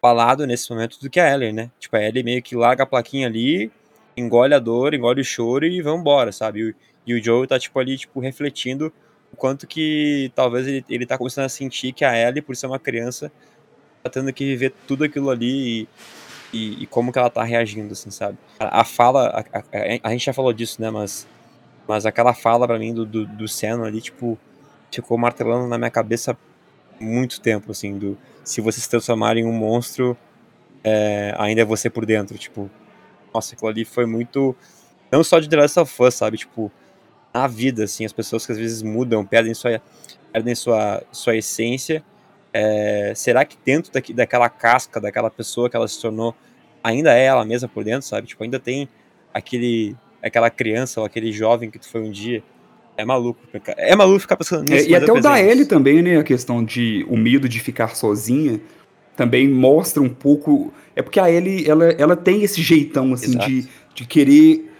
falado 0.00 0.46
nesse 0.46 0.70
momento 0.70 0.98
do 1.00 1.08
que 1.08 1.20
a 1.20 1.32
Ellie, 1.32 1.52
né? 1.52 1.70
Tipo, 1.78 1.96
a 1.96 2.02
Ellie 2.02 2.22
meio 2.22 2.42
que 2.42 2.56
larga 2.56 2.82
a 2.82 2.86
plaquinha 2.86 3.26
ali, 3.26 3.70
engole 4.16 4.54
a 4.54 4.58
dor, 4.58 4.94
engole 4.94 5.20
o 5.20 5.24
choro 5.24 5.64
e 5.64 5.80
vambora, 5.80 6.32
sabe? 6.32 6.60
E, 6.60 6.70
o- 6.70 6.74
e 7.06 7.14
o 7.14 7.22
Joel 7.22 7.46
tá, 7.46 7.58
tipo, 7.58 7.78
ali, 7.78 7.96
tipo, 7.96 8.18
refletindo 8.20 8.92
o 9.34 9.36
quanto 9.36 9.66
que 9.66 10.30
talvez 10.34 10.66
ele, 10.66 10.84
ele 10.88 11.06
tá 11.06 11.18
começando 11.18 11.46
a 11.46 11.48
sentir 11.50 11.92
que 11.92 12.04
a 12.04 12.16
Ellie, 12.16 12.42
por 12.42 12.56
ser 12.56 12.66
uma 12.66 12.78
criança, 12.78 13.32
tá 14.02 14.10
tendo 14.10 14.32
que 14.32 14.44
viver 14.44 14.72
tudo 14.86 15.04
aquilo 15.04 15.30
ali 15.30 15.88
e, 16.52 16.58
e, 16.58 16.82
e 16.84 16.86
como 16.86 17.12
que 17.12 17.18
ela 17.18 17.30
tá 17.30 17.42
reagindo, 17.44 17.92
assim, 17.92 18.10
sabe? 18.10 18.38
A, 18.58 18.80
a 18.82 18.84
fala, 18.84 19.28
a, 19.52 19.58
a- 19.58 20.00
a- 20.04 20.10
gente 20.12 20.26
já 20.26 20.32
falou 20.32 20.52
disso, 20.52 20.80
né? 20.80 20.90
Mas, 20.90 21.26
mas 21.88 22.06
aquela 22.06 22.34
fala 22.34 22.66
pra 22.66 22.78
mim 22.78 22.94
do, 22.94 23.06
do, 23.06 23.26
do 23.26 23.48
Senna 23.48 23.86
ali, 23.86 24.00
tipo, 24.00 24.38
ficou 24.92 25.18
martelando 25.18 25.68
na 25.68 25.78
minha 25.78 25.90
cabeça 25.90 26.36
muito 27.00 27.40
tempo, 27.40 27.72
assim, 27.72 27.98
do 27.98 28.18
se 28.44 28.60
você 28.60 28.80
se 28.80 28.88
transformar 28.90 29.36
em 29.36 29.44
um 29.44 29.52
monstro, 29.52 30.16
é, 30.84 31.34
ainda 31.38 31.62
é 31.62 31.64
você 31.64 31.90
por 31.90 32.06
dentro, 32.06 32.38
tipo, 32.38 32.70
nossa, 33.34 33.54
aquilo 33.54 33.68
ali 33.70 33.84
foi 33.84 34.06
muito, 34.06 34.56
não 35.12 35.24
só 35.24 35.40
de 35.40 35.48
The 35.48 35.56
Last 35.56 35.80
of 35.80 36.02
Us, 36.02 36.14
sabe, 36.14 36.38
tipo, 36.38 36.70
na 37.34 37.46
vida, 37.48 37.84
assim, 37.84 38.04
as 38.04 38.12
pessoas 38.12 38.46
que 38.46 38.52
às 38.52 38.58
vezes 38.58 38.82
mudam, 38.82 39.26
perdem 39.26 39.52
sua, 39.52 39.82
perdem 40.32 40.54
sua, 40.54 41.02
sua 41.10 41.36
essência, 41.36 42.04
é, 42.52 43.12
será 43.16 43.44
que 43.44 43.56
dentro 43.64 43.92
daqui, 43.92 44.14
daquela 44.14 44.48
casca, 44.48 45.00
daquela 45.00 45.28
pessoa 45.28 45.68
que 45.68 45.76
ela 45.76 45.88
se 45.88 46.00
tornou, 46.00 46.34
ainda 46.82 47.12
é 47.12 47.24
ela 47.24 47.44
mesma 47.44 47.68
por 47.68 47.82
dentro, 47.82 48.06
sabe, 48.06 48.28
tipo, 48.28 48.44
ainda 48.44 48.60
tem 48.60 48.88
aquele, 49.32 49.96
aquela 50.22 50.48
criança 50.48 51.00
ou 51.00 51.06
aquele 51.06 51.32
jovem 51.32 51.70
que 51.70 51.78
tu 51.78 51.88
foi 51.88 52.02
um 52.02 52.10
dia, 52.10 52.42
é 52.96 53.04
maluco, 53.04 53.40
é 53.76 53.96
maluco 53.96 54.20
ficar 54.20 54.36
pensando 54.36 54.70
É, 54.70 54.76
nisso, 54.76 54.88
e 54.88 54.92
mas 54.92 55.02
até 55.02 55.12
o 55.12 55.20
da 55.20 55.40
Ellie 55.40 55.66
também, 55.66 56.00
né? 56.00 56.16
A 56.16 56.22
questão 56.22 56.64
de 56.64 57.04
o 57.08 57.16
medo 57.16 57.48
de 57.48 57.58
ficar 57.58 57.96
sozinha 57.96 58.60
também 59.16 59.48
mostra 59.48 60.00
um 60.02 60.08
pouco. 60.08 60.72
É 60.94 61.02
porque 61.02 61.18
a 61.18 61.30
Ellie, 61.30 61.68
ela, 61.68 61.86
ela 61.86 62.16
tem 62.16 62.44
esse 62.44 62.62
jeitão, 62.62 63.12
assim, 63.12 63.30
Exato. 63.30 63.48
de, 63.48 63.68
de 63.94 64.06
querer 64.06 64.70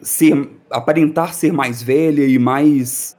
ser. 0.00 0.48
Aparentar 0.74 1.32
ser 1.34 1.52
mais 1.52 1.82
velha 1.82 2.26
e 2.26 2.38
mais. 2.38 3.16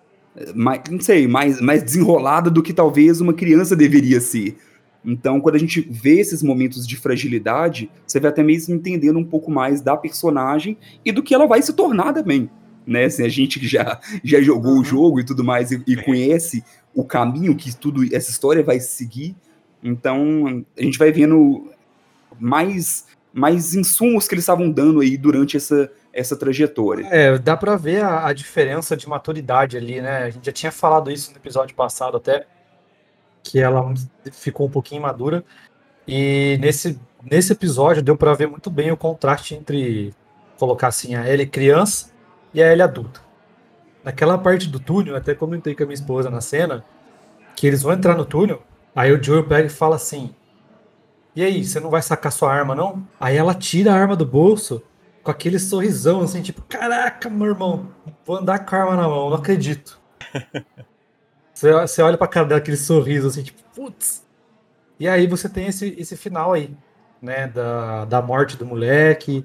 mais 0.53 0.81
não 0.89 0.99
sei, 0.99 1.27
mais, 1.27 1.61
mais 1.61 1.81
desenrolada 1.81 2.49
do 2.49 2.61
que 2.61 2.73
talvez 2.73 3.21
uma 3.21 3.33
criança 3.33 3.75
deveria 3.75 4.19
ser. 4.19 4.57
Então, 5.03 5.39
quando 5.39 5.55
a 5.55 5.59
gente 5.59 5.81
vê 5.81 6.19
esses 6.19 6.41
momentos 6.41 6.87
de 6.87 6.97
fragilidade, 6.97 7.91
você 8.05 8.19
vai 8.19 8.31
até 8.31 8.41
mesmo 8.41 8.73
entendendo 8.73 9.19
um 9.19 9.23
pouco 9.23 9.51
mais 9.51 9.79
da 9.79 9.95
personagem 9.95 10.77
e 11.05 11.11
do 11.11 11.21
que 11.21 11.33
ela 11.33 11.45
vai 11.45 11.61
se 11.61 11.73
tornar 11.73 12.11
também. 12.11 12.49
Né? 12.87 13.05
Assim, 13.05 13.23
a 13.23 13.29
gente 13.29 13.59
que 13.59 13.67
já, 13.67 13.99
já 14.23 14.41
jogou 14.41 14.73
Uhum. 14.73 14.81
o 14.81 14.83
jogo 14.83 15.19
e 15.19 15.23
tudo 15.23 15.43
mais 15.43 15.71
e, 15.71 15.81
e 15.87 15.95
conhece 15.95 16.63
o 16.93 17.03
caminho 17.05 17.55
que 17.55 17.75
tudo 17.75 18.03
essa 18.15 18.31
história 18.31 18.63
vai 18.63 18.79
seguir. 18.79 19.35
Então, 19.83 20.65
a 20.77 20.81
gente 20.81 20.97
vai 20.97 21.11
vendo 21.11 21.69
mais, 22.39 23.05
mais 23.31 23.75
insumos 23.75 24.27
que 24.27 24.33
eles 24.33 24.43
estavam 24.43 24.71
dando 24.71 25.01
aí 25.01 25.17
durante 25.17 25.55
essa, 25.55 25.91
essa 26.15 26.35
trajetória. 26.37 27.05
É, 27.11 27.37
dá 27.37 27.57
pra 27.57 27.75
ver 27.75 28.01
a, 28.01 28.27
a 28.27 28.33
diferença 28.33 28.95
de 28.95 29.07
maturidade 29.07 29.75
ali, 29.75 29.99
né? 29.99 30.23
A 30.23 30.29
gente 30.29 30.45
já 30.45 30.51
tinha 30.51 30.71
falado 30.71 31.11
isso 31.11 31.31
no 31.31 31.37
episódio 31.37 31.75
passado 31.75 32.15
até, 32.15 32.47
que 33.43 33.59
ela 33.59 33.93
ficou 34.31 34.65
um 34.65 34.71
pouquinho 34.71 35.01
madura. 35.01 35.43
E 36.07 36.57
nesse, 36.61 36.97
nesse 37.21 37.51
episódio 37.51 38.01
deu 38.01 38.15
pra 38.15 38.33
ver 38.33 38.47
muito 38.47 38.69
bem 38.69 38.91
o 38.91 38.97
contraste 38.97 39.53
entre, 39.53 40.13
colocar 40.57 40.87
assim, 40.87 41.15
a 41.15 41.29
Ellie 41.29 41.45
criança 41.45 42.11
e 42.53 42.63
a 42.63 42.71
Ellie 42.71 42.81
adulta. 42.81 43.19
Naquela 44.01 44.37
parte 44.37 44.69
do 44.69 44.79
túnel, 44.79 45.17
até 45.17 45.35
comentei 45.35 45.75
com 45.75 45.83
a 45.83 45.85
minha 45.85 45.95
esposa 45.95 46.29
na 46.29 46.39
cena, 46.39 46.85
que 47.55 47.67
eles 47.67 47.81
vão 47.81 47.91
entrar 47.91 48.15
no 48.15 48.23
túnel, 48.23 48.63
aí 48.95 49.11
o 49.11 49.21
Joel 49.21 49.43
pega 49.45 49.67
e 49.67 49.69
fala 49.69 49.95
assim, 49.95 50.33
e 51.35 51.43
aí, 51.43 51.65
você 51.65 51.81
não 51.81 51.89
vai 51.89 52.01
sacar 52.01 52.31
sua 52.31 52.53
arma, 52.53 52.73
não? 52.73 53.05
Aí 53.19 53.35
ela 53.35 53.53
tira 53.53 53.91
a 53.91 53.95
arma 53.95 54.15
do 54.15 54.25
bolso 54.25 54.81
com 55.25 55.31
aquele 55.31 55.57
sorrisão, 55.57 56.21
assim, 56.21 56.43
tipo, 56.43 56.61
caraca, 56.61 57.31
meu 57.31 57.47
irmão, 57.47 57.89
vou 58.23 58.37
andar 58.37 58.59
com 58.59 58.75
a 58.75 58.79
arma 58.79 58.95
na 58.95 59.09
mão, 59.09 59.31
não 59.31 59.37
acredito. 59.37 59.99
você, 61.51 61.73
você 61.73 62.01
olha 62.03 62.15
pra 62.15 62.27
cara 62.27 62.45
dela, 62.45 62.61
aquele 62.61 62.77
sorriso, 62.77 63.27
assim, 63.27 63.41
tipo, 63.41 63.59
putz. 63.73 64.23
E 64.99 65.07
aí 65.07 65.25
você 65.25 65.49
tem 65.49 65.65
esse, 65.65 65.95
esse 65.97 66.15
final 66.15 66.53
aí, 66.53 66.77
né, 67.19 67.47
da, 67.47 68.05
da 68.05 68.21
morte 68.21 68.55
do 68.55 68.67
moleque. 68.67 69.43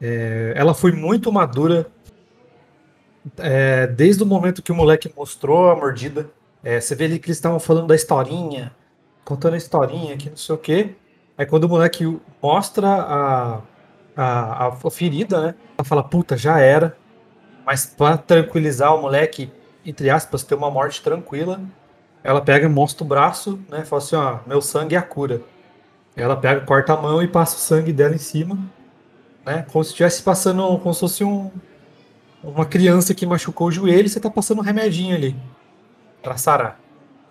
É, 0.00 0.52
ela 0.56 0.74
foi 0.74 0.90
muito 0.90 1.30
madura 1.30 1.86
é, 3.38 3.86
desde 3.86 4.24
o 4.24 4.26
momento 4.26 4.62
que 4.62 4.72
o 4.72 4.74
moleque 4.74 5.12
mostrou 5.16 5.70
a 5.70 5.76
mordida, 5.76 6.28
é, 6.64 6.80
você 6.80 6.96
vê 6.96 7.04
ali 7.04 7.20
que 7.20 7.28
eles 7.28 7.36
estavam 7.36 7.60
falando 7.60 7.86
da 7.86 7.94
historinha, 7.94 8.74
contando 9.24 9.54
a 9.54 9.58
historinha, 9.58 10.16
que 10.16 10.28
não 10.28 10.36
sei 10.36 10.54
o 10.56 10.58
quê. 10.58 10.96
Aí 11.38 11.46
quando 11.46 11.64
o 11.64 11.68
moleque 11.68 12.18
mostra 12.42 12.88
a, 12.88 13.60
a, 14.16 14.66
a 14.66 14.90
ferida, 14.90 15.40
né? 15.40 15.54
Ela 15.76 15.84
fala, 15.84 16.02
puta, 16.02 16.36
já 16.36 16.58
era. 16.58 16.96
Mas 17.64 17.86
pra 17.86 18.16
tranquilizar 18.16 18.94
o 18.94 19.02
moleque, 19.02 19.50
entre 19.84 20.10
aspas, 20.10 20.42
ter 20.42 20.54
uma 20.54 20.70
morte 20.70 21.02
tranquila, 21.02 21.60
ela 22.24 22.40
pega 22.40 22.66
e 22.66 22.68
mostra 22.68 23.04
o 23.04 23.06
braço, 23.06 23.58
né? 23.68 23.84
Fala 23.84 24.02
assim, 24.02 24.16
ó, 24.16 24.38
meu 24.46 24.60
sangue 24.60 24.94
é 24.94 24.98
a 24.98 25.02
cura. 25.02 25.42
Ela 26.14 26.36
pega, 26.36 26.60
corta 26.60 26.92
a 26.92 27.00
mão 27.00 27.22
e 27.22 27.28
passa 27.28 27.56
o 27.56 27.58
sangue 27.58 27.92
dela 27.92 28.14
em 28.14 28.18
cima, 28.18 28.58
né? 29.44 29.64
Como 29.70 29.82
se 29.84 29.90
estivesse 29.90 30.22
passando, 30.22 30.78
como 30.78 30.92
se 30.92 31.00
fosse 31.00 31.24
um, 31.24 31.50
uma 32.42 32.66
criança 32.66 33.14
que 33.14 33.24
machucou 33.24 33.68
o 33.68 33.72
joelho, 33.72 34.08
você 34.08 34.20
tá 34.20 34.30
passando 34.30 34.58
um 34.58 34.64
remedinho 34.64 35.14
ali 35.14 35.36
pra 36.22 36.36
sarar. 36.36 36.80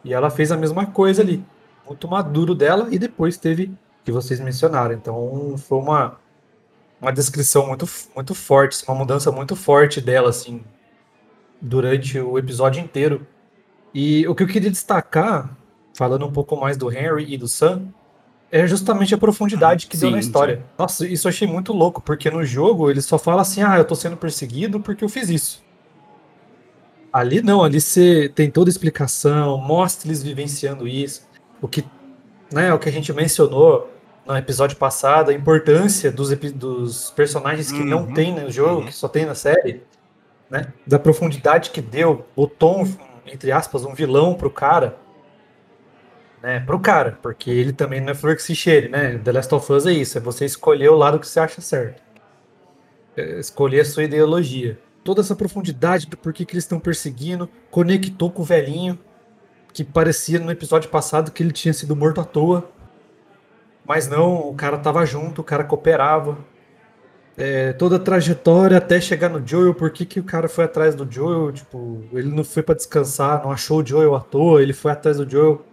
E 0.04 0.14
ela 0.14 0.30
fez 0.30 0.52
a 0.52 0.58
mesma 0.58 0.86
coisa 0.86 1.22
ali. 1.22 1.44
Muito 1.86 2.08
maduro 2.08 2.56
dela 2.56 2.88
e 2.90 2.98
depois 2.98 3.38
teve 3.38 3.72
que 4.04 4.12
vocês 4.12 4.40
mencionaram. 4.40 4.94
Então 4.94 5.56
foi 5.58 5.78
uma 5.78 6.18
uma 7.02 7.12
descrição 7.12 7.68
muito 7.68 7.90
muito 8.16 8.36
forte, 8.36 8.84
uma 8.88 8.96
mudança 8.96 9.32
muito 9.32 9.56
forte 9.56 10.00
dela 10.00 10.30
assim 10.30 10.64
durante 11.60 12.20
o 12.20 12.38
episódio 12.38 12.82
inteiro. 12.82 13.26
E 13.94 14.28
o 14.28 14.36
que 14.36 14.44
eu 14.44 14.48
queria 14.48 14.70
destacar, 14.70 15.58
falando 15.94 16.26
um 16.26 16.32
pouco 16.32 16.56
mais 16.56 16.78
do 16.78 16.92
Henry 16.92 17.34
e 17.34 17.38
do 17.38 17.48
Sam, 17.48 17.88
é 18.52 18.66
justamente 18.68 19.14
a 19.14 19.18
profundidade 19.18 19.88
que 19.88 19.98
deu 19.98 20.12
na 20.12 20.22
Sim, 20.22 20.28
história. 20.28 20.64
Nossa, 20.78 21.08
isso 21.08 21.28
eu 21.28 21.30
achei 21.30 21.48
muito 21.48 21.74
louco, 21.74 22.02
porque 22.02 22.30
no 22.30 22.44
jogo 22.44 22.90
ele 22.90 23.02
só 23.02 23.18
fala 23.18 23.42
assim: 23.42 23.62
ah, 23.62 23.78
eu 23.78 23.86
tô 23.86 23.96
sendo 23.96 24.18
perseguido 24.18 24.80
porque 24.80 25.04
eu 25.04 25.10
fiz 25.10 25.30
isso. 25.30 25.64
Ali 27.12 27.42
não, 27.42 27.64
ali 27.64 27.82
você 27.82 28.30
tem 28.30 28.50
toda 28.50 28.70
a 28.70 28.72
explicação, 28.72 29.58
mostra 29.58 30.08
eles 30.08 30.24
vivenciando 30.24 30.88
isso, 30.88 31.28
o 31.62 31.68
que, 31.68 31.84
né, 32.52 32.74
o 32.74 32.80
que 32.80 32.88
a 32.88 32.92
gente 32.92 33.12
mencionou 33.12 33.92
no 34.26 34.38
episódio 34.38 34.78
passado, 34.78 35.32
a 35.32 35.34
importância 35.34 36.12
dos, 36.12 36.30
dos 36.54 37.12
personagens 37.12 37.72
que 37.72 37.84
não 37.84 38.04
Uhum, 38.04 38.14
tem 38.14 38.34
no 38.34 38.52
jogo, 38.52 38.82
uhum. 38.82 38.86
que 38.86 38.94
só 38.94 39.08
tem 39.08 39.26
na 39.26 39.36
série, 39.36 39.84
né, 40.50 40.74
da 40.86 41.00
profundidade 41.00 41.72
que 41.72 41.82
deu, 41.82 42.26
botou, 42.36 42.84
um, 42.84 42.98
entre 43.26 43.52
aspas, 43.52 43.84
um 43.84 43.94
vilão 43.94 44.34
pro 44.34 44.50
cara, 44.50 44.98
né, 46.42 46.60
pro 46.60 46.80
cara, 46.80 47.18
porque 47.22 47.50
ele 47.50 47.74
também 47.74 48.02
não 48.02 48.12
é 48.12 48.16
flor 48.16 48.36
que 48.36 48.44
se 48.44 48.56
cheire, 48.56 48.90
né, 48.90 49.18
The 49.18 49.32
Last 49.32 49.56
of 49.56 49.72
Us 49.72 49.86
é 49.86 49.94
isso, 49.94 50.18
é 50.18 50.22
você 50.22 50.46
escolher 50.46 50.90
o 50.90 50.96
lado 50.96 51.20
que 51.20 51.28
você 51.28 51.40
acha 51.40 51.62
certo. 51.62 52.02
É, 53.16 53.40
escolher 53.40 53.82
a 53.82 53.86
sua 53.86 54.04
ideologia. 54.04 54.80
Toda 55.04 55.22
essa 55.22 55.36
profundidade 55.36 56.08
do 56.08 56.16
porquê 56.16 56.46
que 56.46 56.54
eles 56.54 56.64
estão 56.64 56.80
perseguindo, 56.80 57.50
conectou 57.70 58.32
com 58.32 58.42
o 58.42 58.46
velhinho, 58.46 58.98
que 59.74 59.84
parecia 59.84 60.40
no 60.40 60.52
episódio 60.52 60.90
passado 60.90 61.32
que 61.32 61.42
ele 61.42 61.52
tinha 61.52 61.74
sido 61.74 61.96
morto 61.96 62.22
à 62.22 62.24
toa. 62.24 62.70
Mas 63.86 64.08
não, 64.08 64.50
o 64.50 64.54
cara 64.54 64.78
tava 64.78 65.06
junto, 65.06 65.42
o 65.42 65.44
cara 65.44 65.64
cooperava. 65.64 66.38
É, 67.38 67.74
toda 67.74 67.96
a 67.96 68.00
trajetória 68.00 68.78
até 68.78 69.00
chegar 69.00 69.30
no 69.30 69.46
Joel, 69.46 69.74
por 69.74 69.90
que, 69.92 70.06
que 70.06 70.20
o 70.20 70.24
cara 70.24 70.48
foi 70.50 70.66
atrás 70.66 70.94
do 70.96 71.10
Joel? 71.10 71.52
Tipo, 71.52 72.04
ele 72.14 72.30
não 72.30 72.44
foi 72.44 72.62
pra 72.62 72.76
descansar, 72.76 73.42
não 73.44 73.52
achou 73.52 73.82
o 73.82 73.86
Joel 73.86 74.16
à 74.16 74.20
toa, 74.20 74.62
ele 74.62 74.74
foi 74.74 74.92
atrás 74.92 75.18
do 75.18 75.30
Joel 75.30 75.66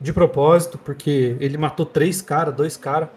de 0.00 0.12
propósito, 0.12 0.78
porque 0.78 1.36
ele 1.40 1.56
matou 1.58 1.86
três 1.86 2.20
caras, 2.20 2.54
dois 2.54 2.76
caras. 2.76 3.08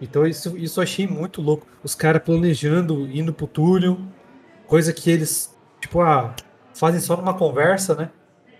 Então 0.00 0.26
isso, 0.26 0.56
isso 0.56 0.80
eu 0.80 0.82
achei 0.82 1.06
muito 1.06 1.40
louco. 1.40 1.66
Os 1.82 1.94
caras 1.94 2.22
planejando, 2.22 3.08
indo 3.10 3.32
pro 3.32 3.46
túnel, 3.46 3.98
coisa 4.66 4.92
que 4.92 5.10
eles, 5.10 5.54
tipo, 5.80 6.00
ah, 6.00 6.34
fazem 6.74 7.00
só 7.00 7.16
numa 7.16 7.34
conversa, 7.34 7.94
né? 7.94 8.10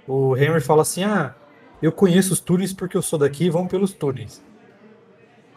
O 0.07 0.37
Henry 0.37 0.61
fala 0.61 0.83
assim: 0.83 1.05
ah, 1.05 1.35
eu 1.83 1.93
conheço 1.93 2.33
os 2.33 2.41
túneis 2.41 2.73
porque 2.73 2.97
eu 2.97 3.03
sou 3.03 3.19
daqui, 3.19 3.51
vamos 3.51 3.71
pelos 3.71 3.93
túneis. 3.93 4.43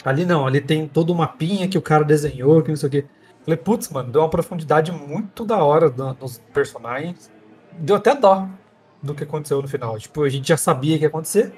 Ali 0.04 0.26
não, 0.26 0.48
ali 0.48 0.62
tem 0.62 0.88
todo 0.88 1.12
um 1.14 1.16
mapinha 1.16 1.68
que 1.68 1.78
o 1.78 1.82
cara 1.82 2.04
desenhou, 2.04 2.62
que 2.62 2.70
não 2.70 2.76
sei 2.78 2.88
o 2.88 2.92
quê. 2.92 3.06
Falei, 3.44 3.58
putz, 3.58 3.90
mano, 3.90 4.12
deu 4.12 4.22
uma 4.22 4.30
profundidade 4.30 4.92
muito 4.92 5.44
da 5.46 5.64
hora 5.64 5.90
no- 5.90 6.16
nos 6.20 6.38
personagens. 6.54 7.30
Deu 7.78 7.96
até 7.96 8.16
dó 8.16 8.48
do 9.02 9.14
que 9.14 9.24
aconteceu 9.24 9.62
no 9.62 9.68
final. 9.68 9.98
Tipo, 9.98 10.24
a 10.24 10.30
gente 10.30 10.48
já 10.48 10.58
sabia 10.58 10.98
que 10.98 11.04
ia 11.04 11.08
acontecer, 11.08 11.52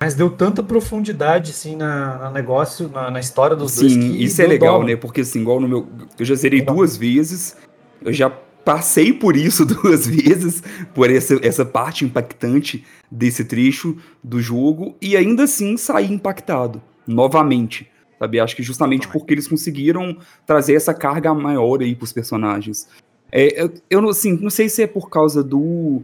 mas 0.00 0.14
deu 0.14 0.30
tanta 0.30 0.62
profundidade, 0.62 1.50
assim, 1.50 1.76
na, 1.76 2.18
na 2.18 2.30
negócio, 2.30 2.88
na, 2.88 3.10
na 3.10 3.20
história 3.20 3.56
dos 3.56 3.76
dois. 3.76 3.92
Sim, 3.92 4.16
isso 4.16 4.40
é 4.42 4.46
legal, 4.46 4.80
dó, 4.80 4.86
né? 4.86 4.96
Porque 4.96 5.20
assim, 5.22 5.40
igual 5.40 5.60
no 5.60 5.68
meu. 5.68 5.86
Eu 6.18 6.24
já 6.24 6.34
zerei 6.34 6.60
duas 6.62 6.96
vezes. 6.96 7.56
Eu 8.02 8.12
já 8.12 8.30
passei 8.64 9.12
por 9.14 9.34
isso 9.36 9.64
duas 9.66 10.06
vezes, 10.06 10.62
por 10.94 11.10
essa, 11.10 11.38
essa 11.42 11.64
parte 11.64 12.04
impactante 12.04 12.84
desse 13.10 13.44
trecho 13.44 13.96
do 14.22 14.40
jogo, 14.42 14.94
e 15.00 15.16
ainda 15.16 15.44
assim 15.44 15.76
saí 15.78 16.12
impactado, 16.12 16.82
novamente. 17.08 17.90
Sabe? 18.18 18.38
Acho 18.38 18.54
que 18.54 18.62
justamente 18.62 19.08
porque 19.08 19.32
eles 19.32 19.48
conseguiram 19.48 20.16
trazer 20.46 20.74
essa 20.74 20.92
carga 20.92 21.32
maior 21.32 21.80
aí 21.80 21.94
pros 21.94 22.12
personagens. 22.12 22.88
É, 23.32 23.68
eu, 23.88 24.08
assim, 24.08 24.36
não 24.40 24.50
sei 24.50 24.68
se 24.68 24.82
é 24.82 24.86
por 24.86 25.08
causa 25.08 25.42
do. 25.42 26.02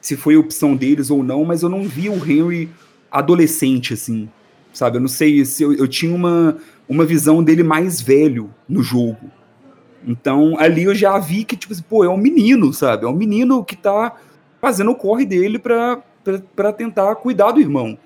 Se 0.00 0.16
foi 0.16 0.36
opção 0.36 0.74
deles 0.74 1.10
ou 1.10 1.22
não, 1.22 1.44
mas 1.44 1.62
eu 1.62 1.68
não 1.68 1.84
vi 1.84 2.08
o 2.08 2.14
Henry 2.14 2.68
adolescente, 3.10 3.94
assim. 3.94 4.28
Sabe? 4.72 4.96
Eu 4.96 5.00
não 5.00 5.08
sei 5.08 5.44
se 5.44 5.62
eu, 5.62 5.72
eu 5.72 5.86
tinha 5.86 6.14
uma, 6.14 6.56
uma 6.88 7.04
visão 7.04 7.42
dele 7.42 7.62
mais 7.62 8.00
velho 8.00 8.50
no 8.68 8.82
jogo. 8.82 9.30
Então, 10.04 10.56
ali 10.58 10.84
eu 10.84 10.94
já 10.94 11.18
vi 11.18 11.44
que, 11.44 11.56
tipo 11.56 11.72
assim, 11.72 11.84
pô, 11.88 12.04
é 12.04 12.08
um 12.08 12.16
menino, 12.16 12.72
sabe? 12.72 13.04
É 13.04 13.08
um 13.08 13.14
menino 13.14 13.64
que 13.64 13.76
tá 13.76 14.16
fazendo 14.60 14.90
o 14.90 14.96
corre 14.96 15.24
dele 15.24 15.58
pra, 15.58 16.02
pra, 16.24 16.40
pra 16.54 16.72
tentar 16.72 17.14
cuidar 17.16 17.52
do 17.52 17.60
irmão. 17.60 17.96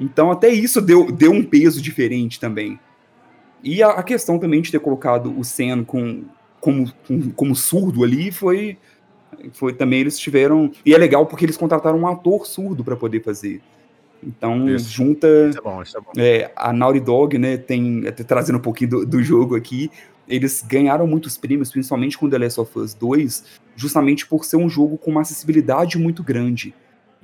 Então, 0.00 0.30
até 0.30 0.48
isso 0.48 0.80
deu, 0.80 1.12
deu 1.12 1.30
um 1.30 1.44
peso 1.44 1.80
diferente 1.80 2.40
também. 2.40 2.80
E 3.62 3.82
a, 3.82 3.90
a 3.90 4.02
questão 4.02 4.38
também 4.38 4.62
de 4.62 4.72
ter 4.72 4.80
colocado 4.80 5.38
o 5.38 5.44
Sen 5.44 5.84
com, 5.84 6.24
como, 6.60 6.90
com- 7.06 7.30
como 7.30 7.54
surdo 7.54 8.02
ali 8.02 8.32
foi, 8.32 8.78
foi 9.52 9.74
também 9.74 10.00
eles 10.00 10.18
tiveram. 10.18 10.70
E 10.84 10.94
é 10.94 10.98
legal 10.98 11.26
porque 11.26 11.44
eles 11.44 11.56
contrataram 11.56 11.98
um 11.98 12.06
ator 12.06 12.46
surdo 12.46 12.82
pra 12.82 12.96
poder 12.96 13.22
fazer. 13.22 13.60
Então, 14.22 14.68
Isso. 14.68 14.90
junta 14.90 15.26
Isso 15.48 15.58
é 15.58 15.62
bom, 15.62 15.82
isso 15.82 15.96
é 15.96 16.00
bom. 16.00 16.10
é, 16.16 16.50
a 16.54 16.72
Naughty 16.72 17.00
Dog, 17.00 17.38
né, 17.38 17.56
tem, 17.56 18.06
até 18.06 18.22
trazendo 18.22 18.56
um 18.58 18.62
pouquinho 18.62 18.90
do, 18.90 19.06
do 19.06 19.22
jogo 19.22 19.56
aqui, 19.56 19.90
eles 20.28 20.62
ganharam 20.66 21.06
muitos 21.06 21.38
prêmios, 21.38 21.70
principalmente 21.70 22.18
com 22.18 22.28
The 22.28 22.38
Last 22.38 22.60
of 22.60 22.78
Us 22.78 22.94
2, 22.94 23.44
justamente 23.74 24.26
por 24.26 24.44
ser 24.44 24.56
um 24.56 24.68
jogo 24.68 24.98
com 24.98 25.10
uma 25.10 25.22
acessibilidade 25.22 25.98
muito 25.98 26.22
grande. 26.22 26.74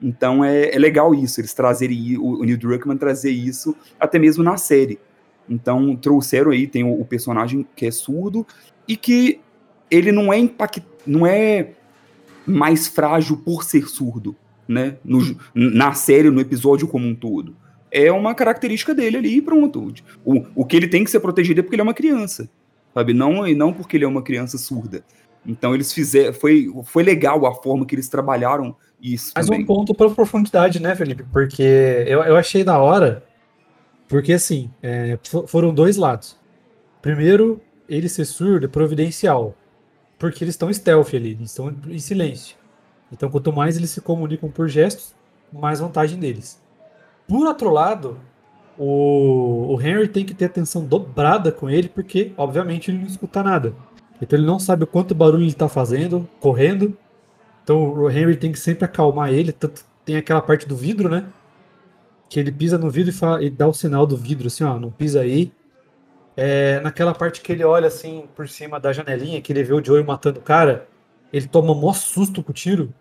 Então 0.02 0.44
é, 0.44 0.74
é 0.74 0.78
legal 0.78 1.14
isso, 1.14 1.40
eles 1.40 1.54
trazerem 1.54 2.18
o, 2.18 2.40
o 2.40 2.44
Neil 2.44 2.58
Druckmann 2.58 2.98
trazer 2.98 3.30
isso 3.30 3.74
até 3.98 4.18
mesmo 4.18 4.44
na 4.44 4.56
série. 4.56 4.98
Então 5.48 5.96
trouxeram 5.96 6.50
aí, 6.50 6.66
tem 6.66 6.84
o, 6.84 7.00
o 7.00 7.04
personagem 7.04 7.66
que 7.74 7.86
é 7.86 7.90
surdo 7.90 8.46
e 8.86 8.96
que 8.96 9.40
ele 9.90 10.12
não 10.12 10.32
é 10.32 10.38
impact, 10.38 10.84
não 11.06 11.26
é 11.26 11.70
mais 12.46 12.86
frágil 12.86 13.36
por 13.38 13.64
ser 13.64 13.88
surdo, 13.88 14.36
né? 14.68 14.96
No 15.04 15.20
na 15.54 15.94
série, 15.94 16.30
no 16.30 16.40
episódio 16.40 16.86
como 16.86 17.06
um 17.06 17.14
todo 17.14 17.56
é 17.96 18.12
uma 18.12 18.34
característica 18.34 18.94
dele 18.94 19.16
ali 19.16 19.36
e 19.36 19.42
pronto. 19.42 19.92
O, 20.24 20.44
o 20.54 20.64
que 20.64 20.76
ele 20.76 20.86
tem 20.88 21.02
que 21.02 21.10
ser 21.10 21.20
protegido 21.20 21.60
é 21.60 21.62
porque 21.62 21.76
ele 21.76 21.80
é 21.80 21.84
uma 21.84 21.94
criança, 21.94 22.48
sabe? 22.92 23.14
Não, 23.14 23.46
e 23.46 23.54
não 23.54 23.72
porque 23.72 23.96
ele 23.96 24.04
é 24.04 24.08
uma 24.08 24.22
criança 24.22 24.58
surda. 24.58 25.02
Então 25.46 25.74
eles 25.74 25.92
fizeram, 25.92 26.32
foi, 26.32 26.68
foi 26.84 27.02
legal 27.02 27.46
a 27.46 27.54
forma 27.54 27.86
que 27.86 27.94
eles 27.94 28.08
trabalharam 28.08 28.74
isso 29.00 29.32
Mais 29.34 29.46
também. 29.46 29.62
um 29.62 29.66
ponto 29.66 29.94
para 29.94 30.10
profundidade, 30.10 30.80
né, 30.80 30.94
Felipe? 30.96 31.24
Porque 31.32 31.62
eu, 32.06 32.22
eu 32.22 32.36
achei 32.36 32.64
da 32.64 32.78
hora, 32.78 33.24
porque 34.08 34.32
assim, 34.32 34.70
é, 34.82 35.18
fo- 35.22 35.46
foram 35.46 35.72
dois 35.72 35.96
lados. 35.96 36.36
Primeiro, 37.00 37.60
ele 37.88 38.08
ser 38.08 38.24
surdo 38.24 38.66
é 38.66 38.68
providencial, 38.68 39.54
porque 40.18 40.42
eles 40.42 40.54
estão 40.54 40.72
stealth 40.72 41.14
ali, 41.14 41.32
eles 41.32 41.50
estão 41.50 41.72
em 41.88 41.98
silêncio. 41.98 42.56
Então, 43.12 43.30
quanto 43.30 43.52
mais 43.52 43.76
eles 43.76 43.90
se 43.90 44.00
comunicam 44.00 44.50
por 44.50 44.68
gestos, 44.68 45.14
mais 45.52 45.78
vantagem 45.78 46.18
deles. 46.18 46.60
Por 47.28 47.46
outro 47.46 47.70
lado, 47.70 48.18
o, 48.76 49.74
o 49.74 49.80
Henry 49.80 50.08
tem 50.08 50.24
que 50.24 50.34
ter 50.34 50.46
atenção 50.46 50.84
dobrada 50.84 51.52
com 51.52 51.70
ele, 51.70 51.88
porque, 51.88 52.32
obviamente, 52.36 52.90
ele 52.90 52.98
não 52.98 53.06
escuta 53.06 53.42
nada. 53.42 53.72
Então, 54.20 54.38
ele 54.38 54.46
não 54.46 54.58
sabe 54.58 54.84
o 54.84 54.86
quanto 54.86 55.14
barulho 55.14 55.42
ele 55.42 55.48
está 55.48 55.68
fazendo, 55.68 56.28
correndo, 56.40 56.96
então 57.66 57.94
o 57.94 58.08
Henry 58.08 58.36
tem 58.36 58.52
que 58.52 58.60
sempre 58.60 58.84
acalmar 58.84 59.32
ele. 59.32 59.50
Tanto 59.50 59.84
tem 60.04 60.16
aquela 60.16 60.40
parte 60.40 60.68
do 60.68 60.76
vidro, 60.76 61.08
né? 61.08 61.26
Que 62.28 62.38
ele 62.38 62.52
pisa 62.52 62.78
no 62.78 62.88
vidro 62.88 63.10
e, 63.10 63.12
fala, 63.12 63.42
e 63.42 63.50
dá 63.50 63.66
o 63.66 63.74
sinal 63.74 64.06
do 64.06 64.16
vidro, 64.16 64.46
assim, 64.46 64.62
ó, 64.62 64.78
não 64.78 64.88
pisa 64.88 65.20
aí. 65.20 65.52
É, 66.36 66.78
naquela 66.80 67.12
parte 67.12 67.40
que 67.40 67.50
ele 67.50 67.64
olha 67.64 67.88
assim 67.88 68.28
por 68.36 68.48
cima 68.48 68.78
da 68.78 68.92
janelinha, 68.92 69.42
que 69.42 69.52
ele 69.52 69.64
vê 69.64 69.72
o 69.72 69.84
Joey 69.84 70.04
matando 70.04 70.38
o 70.38 70.42
cara, 70.42 70.86
ele 71.32 71.48
toma 71.48 71.74
mó 71.74 71.92
susto 71.92 72.40
com 72.40 72.52
o 72.52 72.54
tiro. 72.54 72.94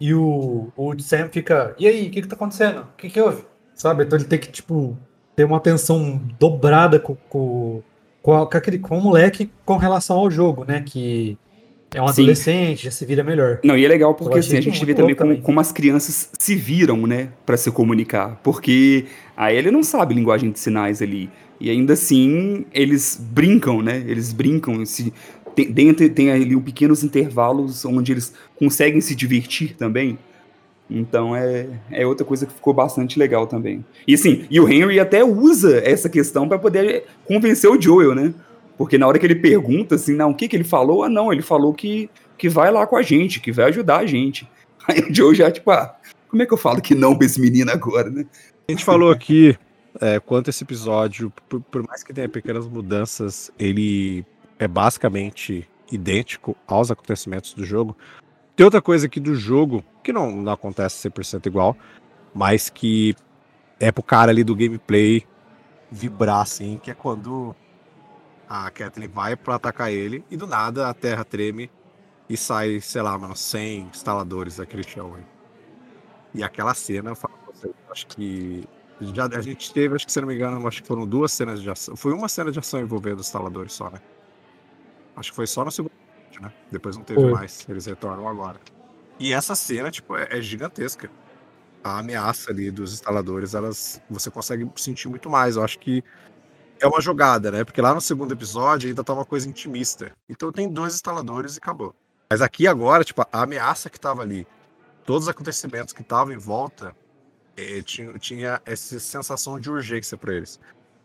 E 0.00 0.14
o, 0.14 0.72
o 0.74 0.98
Sam 0.98 1.28
fica, 1.28 1.74
e 1.78 1.86
aí, 1.86 2.08
o 2.08 2.10
que 2.10 2.22
que 2.22 2.28
tá 2.28 2.34
acontecendo? 2.34 2.80
O 2.80 2.96
que 2.96 3.10
que 3.10 3.20
houve? 3.20 3.44
Sabe? 3.74 4.04
Então 4.04 4.18
ele 4.18 4.26
tem 4.26 4.38
que, 4.38 4.50
tipo, 4.50 4.96
ter 5.34 5.44
uma 5.44 5.58
atenção 5.58 6.18
dobrada 6.38 6.98
com, 6.98 7.14
com, 7.28 7.82
com, 8.26 8.34
a- 8.34 8.44
com 8.50 8.58
aquele, 8.58 8.78
com 8.80 8.98
o 8.98 9.00
moleque 9.00 9.48
com 9.64 9.76
relação 9.76 10.16
ao 10.18 10.28
jogo, 10.28 10.64
né? 10.66 10.82
Que 10.84 11.38
É 11.94 12.02
um 12.02 12.08
Sim. 12.08 12.22
adolescente, 12.22 12.84
já 12.84 12.90
se 12.90 13.06
vira 13.06 13.22
melhor. 13.22 13.60
Não, 13.62 13.78
e 13.78 13.84
é 13.84 13.88
legal 13.88 14.12
porque 14.14 14.40
assim, 14.40 14.56
a 14.56 14.60
gente 14.60 14.84
vê 14.84 14.92
também 14.92 15.14
como, 15.14 15.30
também. 15.30 15.42
como 15.42 15.60
as 15.60 15.70
crianças 15.70 16.28
se 16.36 16.54
viram, 16.56 17.06
né, 17.06 17.28
pra 17.46 17.56
se 17.56 17.70
comunicar. 17.70 18.40
Porque 18.42 19.04
a 19.36 19.52
Ellie 19.52 19.70
não 19.70 19.84
sabe 19.84 20.12
linguagem 20.12 20.50
de 20.50 20.58
sinais 20.58 21.00
ali. 21.00 21.30
E 21.60 21.70
ainda 21.70 21.92
assim, 21.92 22.66
eles 22.74 23.16
brincam, 23.30 23.80
né? 23.80 24.02
Eles 24.08 24.32
brincam. 24.32 24.84
Se, 24.84 25.12
tem, 25.54 25.70
dentro 25.70 26.06
tem 26.10 26.30
ali 26.32 26.60
pequenos 26.60 27.04
intervalos 27.04 27.84
onde 27.84 28.12
eles 28.12 28.34
conseguem 28.58 29.00
se 29.00 29.14
divertir 29.14 29.74
também. 29.76 30.18
Então 30.88 31.34
é, 31.34 31.66
é 31.90 32.06
outra 32.06 32.24
coisa 32.24 32.46
que 32.46 32.52
ficou 32.52 32.72
bastante 32.72 33.18
legal 33.18 33.46
também. 33.46 33.84
E 34.06 34.14
assim, 34.14 34.46
e 34.50 34.60
o 34.60 34.68
Henry 34.68 35.00
até 35.00 35.24
usa 35.24 35.78
essa 35.84 36.08
questão 36.08 36.48
pra 36.48 36.58
poder 36.58 37.04
convencer 37.24 37.68
o 37.70 37.80
Joel, 37.80 38.14
né? 38.14 38.32
Porque 38.78 38.98
na 38.98 39.06
hora 39.06 39.18
que 39.18 39.26
ele 39.26 39.34
pergunta 39.34 39.96
assim, 39.96 40.14
não, 40.14 40.30
o 40.30 40.34
que 40.34 40.48
que 40.48 40.56
ele 40.56 40.64
falou? 40.64 41.02
Ah, 41.02 41.08
não, 41.08 41.32
ele 41.32 41.42
falou 41.42 41.74
que, 41.74 42.08
que 42.38 42.48
vai 42.48 42.70
lá 42.70 42.86
com 42.86 42.96
a 42.96 43.02
gente, 43.02 43.40
que 43.40 43.50
vai 43.50 43.66
ajudar 43.66 43.98
a 43.98 44.06
gente. 44.06 44.48
Aí 44.86 45.00
o 45.00 45.14
Joel 45.14 45.34
já, 45.34 45.50
tipo, 45.50 45.70
ah, 45.70 45.96
como 46.28 46.42
é 46.42 46.46
que 46.46 46.52
eu 46.52 46.58
falo 46.58 46.80
que 46.80 46.94
não 46.94 47.16
pra 47.16 47.26
esse 47.26 47.40
menino 47.40 47.70
agora, 47.72 48.10
né? 48.10 48.24
A 48.68 48.72
gente 48.72 48.84
falou 48.84 49.10
aqui 49.10 49.56
é, 50.00 50.20
quanto 50.20 50.50
esse 50.50 50.62
episódio, 50.62 51.32
por, 51.48 51.60
por 51.60 51.86
mais 51.86 52.02
que 52.02 52.12
tenha 52.12 52.28
pequenas 52.28 52.66
mudanças, 52.68 53.50
ele 53.58 54.24
é 54.58 54.68
basicamente 54.68 55.68
idêntico 55.90 56.56
aos 56.66 56.90
acontecimentos 56.90 57.54
do 57.54 57.64
jogo. 57.64 57.96
Tem 58.54 58.64
outra 58.64 58.80
coisa 58.80 59.06
aqui 59.06 59.20
do 59.20 59.34
jogo, 59.34 59.84
que 60.06 60.12
não, 60.12 60.30
não 60.30 60.52
acontece 60.52 61.10
100% 61.10 61.46
igual, 61.46 61.76
mas 62.32 62.70
que 62.70 63.16
é 63.80 63.90
pro 63.90 64.04
cara 64.04 64.30
ali 64.30 64.44
do 64.44 64.54
gameplay 64.54 65.26
vibrar, 65.90 66.42
assim, 66.42 66.78
que 66.80 66.92
é 66.92 66.94
quando 66.94 67.54
a 68.48 68.70
Kathleen 68.70 69.08
vai 69.08 69.34
pra 69.34 69.56
atacar 69.56 69.92
ele 69.92 70.24
e 70.30 70.36
do 70.36 70.46
nada 70.46 70.88
a 70.88 70.94
terra 70.94 71.24
treme 71.24 71.68
e 72.28 72.36
sai, 72.36 72.80
sei 72.80 73.02
lá, 73.02 73.18
mano, 73.18 73.34
100 73.34 73.88
instaladores 73.92 74.58
daquele 74.58 74.84
chão 74.84 75.16
aí. 75.16 75.24
E 76.32 76.44
aquela 76.44 76.72
cena, 76.72 77.10
eu 77.10 77.16
falo 77.16 77.34
pra 77.44 77.52
você, 77.52 77.66
eu 77.66 77.74
acho 77.90 78.06
que 78.06 78.64
já 79.00 79.26
a 79.26 79.40
gente 79.40 79.72
teve, 79.72 79.96
acho 79.96 80.06
que 80.06 80.12
se 80.12 80.20
não 80.20 80.28
me 80.28 80.36
engano, 80.36 80.66
acho 80.68 80.82
que 80.82 80.88
foram 80.88 81.04
duas 81.04 81.32
cenas 81.32 81.60
de 81.60 81.68
ação. 81.68 81.96
Foi 81.96 82.12
uma 82.12 82.28
cena 82.28 82.52
de 82.52 82.58
ação 82.60 82.80
envolvendo 82.80 83.18
os 83.18 83.26
instaladores 83.26 83.72
só, 83.72 83.90
né? 83.90 83.98
Acho 85.16 85.30
que 85.30 85.36
foi 85.36 85.46
só 85.46 85.64
no 85.64 85.70
segundo 85.72 85.90
né? 86.40 86.52
Depois 86.70 86.96
não 86.96 87.04
teve 87.04 87.20
Foi. 87.20 87.32
mais. 87.32 87.66
Eles 87.68 87.86
retornam 87.86 88.28
agora. 88.28 88.60
E 89.18 89.32
essa 89.32 89.54
cena, 89.54 89.90
tipo, 89.90 90.16
é, 90.16 90.28
é 90.30 90.42
gigantesca. 90.42 91.10
A 91.82 91.98
ameaça 92.00 92.50
ali 92.50 92.70
dos 92.70 92.92
instaladores, 92.92 93.54
elas 93.54 94.00
você 94.10 94.30
consegue 94.30 94.68
sentir 94.76 95.08
muito 95.08 95.30
mais. 95.30 95.56
Eu 95.56 95.64
acho 95.64 95.78
que 95.78 96.02
é 96.80 96.86
uma 96.86 97.00
jogada, 97.00 97.50
né? 97.50 97.64
Porque 97.64 97.80
lá 97.80 97.94
no 97.94 98.00
segundo 98.00 98.32
episódio 98.32 98.88
ainda 98.88 99.04
tá 99.04 99.12
uma 99.12 99.24
coisa 99.24 99.48
intimista. 99.48 100.12
Então 100.28 100.52
tem 100.52 100.68
dois 100.68 100.94
instaladores 100.94 101.54
e 101.54 101.58
acabou. 101.58 101.94
Mas 102.28 102.42
aqui 102.42 102.66
agora, 102.66 103.04
tipo, 103.04 103.22
a 103.22 103.42
ameaça 103.42 103.88
que 103.88 104.00
tava 104.00 104.22
ali, 104.22 104.46
todos 105.04 105.24
os 105.24 105.28
acontecimentos 105.28 105.92
que 105.92 106.02
estavam 106.02 106.32
em 106.32 106.38
volta, 106.38 106.94
eh, 107.56 107.82
tinha, 107.82 108.12
tinha 108.18 108.60
essa 108.64 108.98
sensação 108.98 109.58
de 109.60 109.70
urgência 109.70 110.16
para 110.18 110.34
eles. 110.34 110.60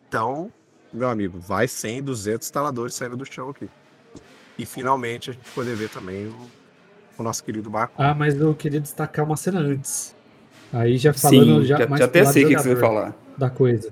Então, 0.08 0.52
meu 0.92 1.10
amigo, 1.10 1.40
vai 1.40 1.68
100, 1.68 2.04
200 2.04 2.48
instaladores 2.48 2.96
saindo 2.96 3.16
do 3.16 3.26
chão 3.26 3.50
aqui. 3.50 3.70
E 4.58 4.66
finalmente 4.66 5.30
a 5.30 5.34
gente 5.34 5.50
poder 5.52 5.76
ver 5.76 5.90
também 5.90 6.28
o, 6.28 6.52
o 7.22 7.24
nosso 7.24 7.44
querido 7.44 7.70
Marco. 7.72 7.94
Ah, 7.98 8.14
mas 8.14 8.36
eu 8.40 8.54
queria 8.54 8.80
destacar 8.80 9.26
uma 9.26 9.38
cena 9.38 9.60
antes. 9.60 10.16
Aí 10.74 10.98
já 10.98 11.14
falando 11.14 11.62
Sim, 11.62 11.66
já, 11.68 11.78
já, 11.78 11.88
mais 11.88 12.00
já 12.00 12.06
até 12.06 12.26
sei 12.26 12.46
o 12.46 12.48
que, 12.50 12.56
que 12.56 12.62
você 12.62 12.74
vai 12.74 12.82
falar. 12.82 13.14
da 13.38 13.50
coisa. 13.50 13.92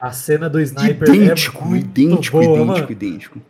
A 0.00 0.12
cena 0.12 0.48
do 0.48 0.58
sniper 0.60 1.08
Idêntico, 1.14 1.62
é 1.62 1.66
muito 1.68 1.84
idêntico, 2.00 2.38
boa, 2.40 2.44
idêntico, 2.56 2.66
mano. 2.80 2.92
idêntico. 2.92 3.40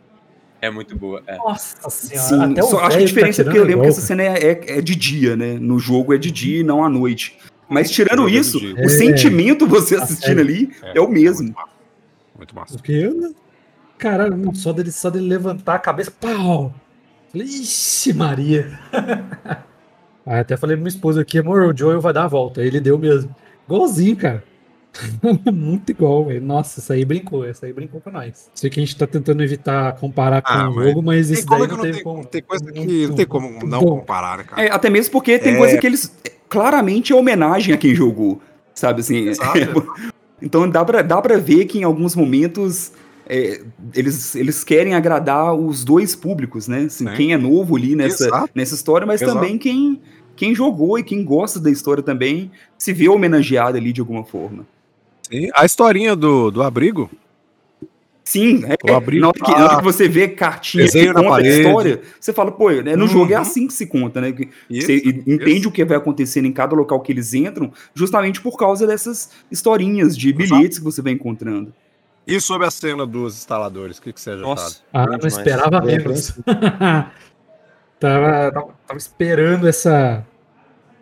É 0.61 0.69
muito 0.69 0.95
boa. 0.97 1.23
É. 1.25 1.37
Nossa 1.37 1.89
senhora. 1.89 2.27
Sim, 2.27 2.51
até 2.51 2.63
o 2.63 2.67
só 2.67 2.77
acho 2.79 2.87
que 2.89 2.93
a 2.93 2.97
velho 2.97 3.07
diferença 3.07 3.41
é 3.41 3.43
tá 3.45 3.49
porque 3.49 3.59
eu 3.59 3.63
lembro 3.63 3.81
que 3.83 3.87
tirando 3.87 3.89
essa 3.89 4.01
cena 4.01 4.21
é, 4.23 4.51
é- 4.51 4.77
é 4.77 4.81
de 4.81 4.95
dia, 4.95 5.35
né? 5.35 5.53
No 5.59 5.79
jogo 5.79 6.13
é 6.13 6.17
de 6.17 6.29
dia 6.29 6.59
e 6.59 6.63
não 6.63 6.83
à 6.83 6.89
noite. 6.89 7.37
Mas 7.69 7.89
tirando 7.89 8.27
jogo 8.27 8.29
é 8.29 8.31
isso, 8.33 8.59
o 8.75 8.79
É. 8.79 8.89
sentimento 8.89 9.65
você 9.65 9.95
A 9.95 10.03
assistindo 10.03 10.39
ali 10.39 10.69
é, 10.83 10.99
o 10.99 11.07
mesmo. 11.07 11.45
Muito 11.45 11.55
massa. 11.55 11.71
Muito 12.37 12.55
massa. 12.55 12.73
Porque, 12.75 13.31
cara, 13.97 14.27
só 14.53 14.73
dele, 14.73 14.91
só 14.91 15.09
dele 15.09 15.27
levantar 15.29 15.75
a 15.75 15.79
cabeça, 15.79 16.11
pau! 16.11 16.73
Falei, 17.31 17.47
Ixi, 17.47 18.13
Maria! 18.13 18.79
Aí 20.25 20.39
até 20.39 20.55
falei 20.55 20.75
pra 20.75 20.81
minha 20.83 20.89
esposa 20.93 21.21
aqui, 21.21 21.39
amor, 21.39 21.63
o 21.73 21.75
Joel 21.77 21.99
vai 21.99 22.13
dar 22.13 22.25
a 22.25 22.27
volta. 22.27 22.61
Aí 22.61 22.67
Ele 22.67 22.79
deu 22.79 22.97
mesmo. 22.97 23.33
Igualzinho, 23.65 24.15
cara. 24.15 24.43
Muito 25.51 25.89
igual, 25.91 26.25
velho. 26.25 26.41
Nossa, 26.41 26.79
isso 26.81 26.91
aí 26.91 27.05
brincou, 27.05 27.45
essa 27.45 27.65
aí 27.65 27.71
brincou 27.71 28.01
com 28.01 28.11
nós. 28.11 28.49
Sei 28.53 28.69
que 28.69 28.77
a 28.79 28.83
gente 28.83 28.95
tá 28.97 29.07
tentando 29.07 29.41
evitar 29.41 29.93
comparar 29.95 30.41
com 30.41 30.51
Ah, 30.51 30.69
o 30.69 30.73
jogo, 30.83 31.01
mas 31.01 31.29
isso 31.29 31.45
daí 31.47 31.61
que 31.65 31.67
não 31.75 31.81
tem, 31.81 32.03
como. 32.03 32.25
tem 32.25 32.41
coisa 32.43 32.65
que 32.71 33.07
não 33.07 33.15
tem 33.15 33.25
como 33.25 33.65
não 33.65 33.79
Bom. 33.79 33.99
comparar, 33.99 34.37
né, 34.39 34.43
cara? 34.43 34.61
É, 34.63 34.69
até 34.71 34.89
mesmo 34.89 35.11
porque 35.13 35.39
tem 35.39 35.53
É. 35.53 35.57
coisa 35.57 35.77
que 35.77 35.87
eles. 35.87 36.13
Claramente 36.49 37.13
é 37.13 37.15
homenagem 37.15 37.73
a 37.73 37.77
quem 37.77 37.95
jogou. 37.95 38.41
Sabe 38.75 38.99
assim? 38.99 39.27
Exato. 39.29 39.87
então 40.41 40.69
dá 40.69 40.83
pra, 40.83 41.01
dá 41.01 41.21
pra 41.21 41.37
ver 41.37 41.65
que 41.65 41.79
em 41.79 41.83
alguns 41.83 42.13
momentos. 42.13 42.91
É, 43.33 43.61
eles, 43.95 44.35
eles 44.35 44.61
querem 44.61 44.93
agradar 44.93 45.53
os 45.55 45.85
dois 45.85 46.13
públicos, 46.13 46.67
né? 46.67 46.79
Assim, 46.83 47.07
Sim. 47.07 47.13
quem 47.15 47.31
é 47.33 47.37
novo 47.37 47.77
ali 47.77 47.95
nessa, 47.95 48.25
Exato. 48.25 48.49
nessa 48.53 48.75
história, 48.75 49.07
mas 49.07 49.21
Exato. 49.21 49.37
também 49.39 49.57
quem, 49.57 50.01
quem 50.35 50.53
jogou 50.53 50.99
e 50.99 51.03
quem 51.03 51.23
gosta 51.23 51.57
da 51.57 51.71
história 51.71 52.03
também 52.03 52.51
se 52.77 52.91
vê 52.91 53.07
homenageado 53.07 53.77
ali 53.77 53.93
de 53.93 54.01
alguma 54.01 54.25
forma. 54.25 54.67
Sim, 55.31 55.47
A 55.55 55.65
historinha 55.65 56.13
do, 56.13 56.51
do 56.51 56.61
abrigo, 56.61 57.09
Sim, 58.23 58.63
é, 58.65 58.75
O 58.89 58.95
abrigo 58.95 59.21
na, 59.21 59.27
hora 59.29 59.33
que, 59.39 59.45
tá- 59.45 59.59
na 59.59 59.65
hora 59.65 59.77
que 59.77 59.83
você 59.83 60.07
vê 60.07 60.27
cartinha 60.27 60.87
que 60.87 61.13
conta 61.13 61.35
a 61.37 61.41
história, 61.41 62.01
você 62.19 62.31
fala, 62.31 62.51
pô, 62.51 62.69
né, 62.69 62.95
no 62.95 63.07
jogo 63.07 63.31
é 63.33 63.35
Uhum. 63.35 63.41
assim 63.41 63.67
que 63.67 63.73
se 63.73 63.85
conta, 63.87 64.21
né? 64.21 64.31
que 64.31 64.47
Isso, 64.69 64.87
você 64.87 64.95
entende 65.27 65.51
isso. 65.59 65.69
o 65.69 65.71
que 65.71 65.83
vai 65.83 65.97
acontecendo 65.97 66.45
em 66.45 66.51
cada 66.53 66.73
local 66.75 66.99
que 67.01 67.11
eles 67.11 67.33
entram, 67.33 67.73
justamente 67.93 68.39
por 68.39 68.57
causa 68.57 68.85
dessas 68.87 69.31
historinhas 69.51 70.15
de 70.17 70.29
Exato. 70.29 70.55
bilhetes 70.55 70.77
que 70.79 70.83
você 70.85 71.01
vai 71.01 71.11
encontrando. 71.13 71.73
E 72.35 72.39
sobre 72.41 72.65
a 72.67 72.71
cena 72.71 73.05
dos 73.05 73.35
instaladores, 73.35 73.97
o 73.97 74.01
que, 74.01 74.13
que 74.13 74.21
você 74.21 74.31
já 74.31 74.37
sabe? 74.37 74.49
Nossa. 74.49 74.81
Ah, 74.93 75.05
não 75.05 75.17
demais. 75.17 75.37
esperava 75.37 75.81
menos. 75.81 76.33
tava, 76.45 77.11
tava, 78.51 78.51
tava 78.87 78.97
esperando 78.97 79.67
essa 79.67 80.25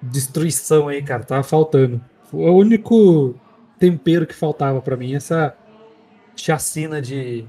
destruição 0.01 0.87
aí, 0.87 1.01
cara. 1.01 1.23
Tava 1.23 1.43
faltando. 1.43 2.01
Foi 2.29 2.39
o 2.49 2.53
único 2.55 3.35
tempero 3.77 4.25
que 4.27 4.35
faltava 4.35 4.81
pra 4.81 4.95
mim, 4.97 5.15
essa 5.15 5.55
chacina 6.35 7.01
de, 7.01 7.45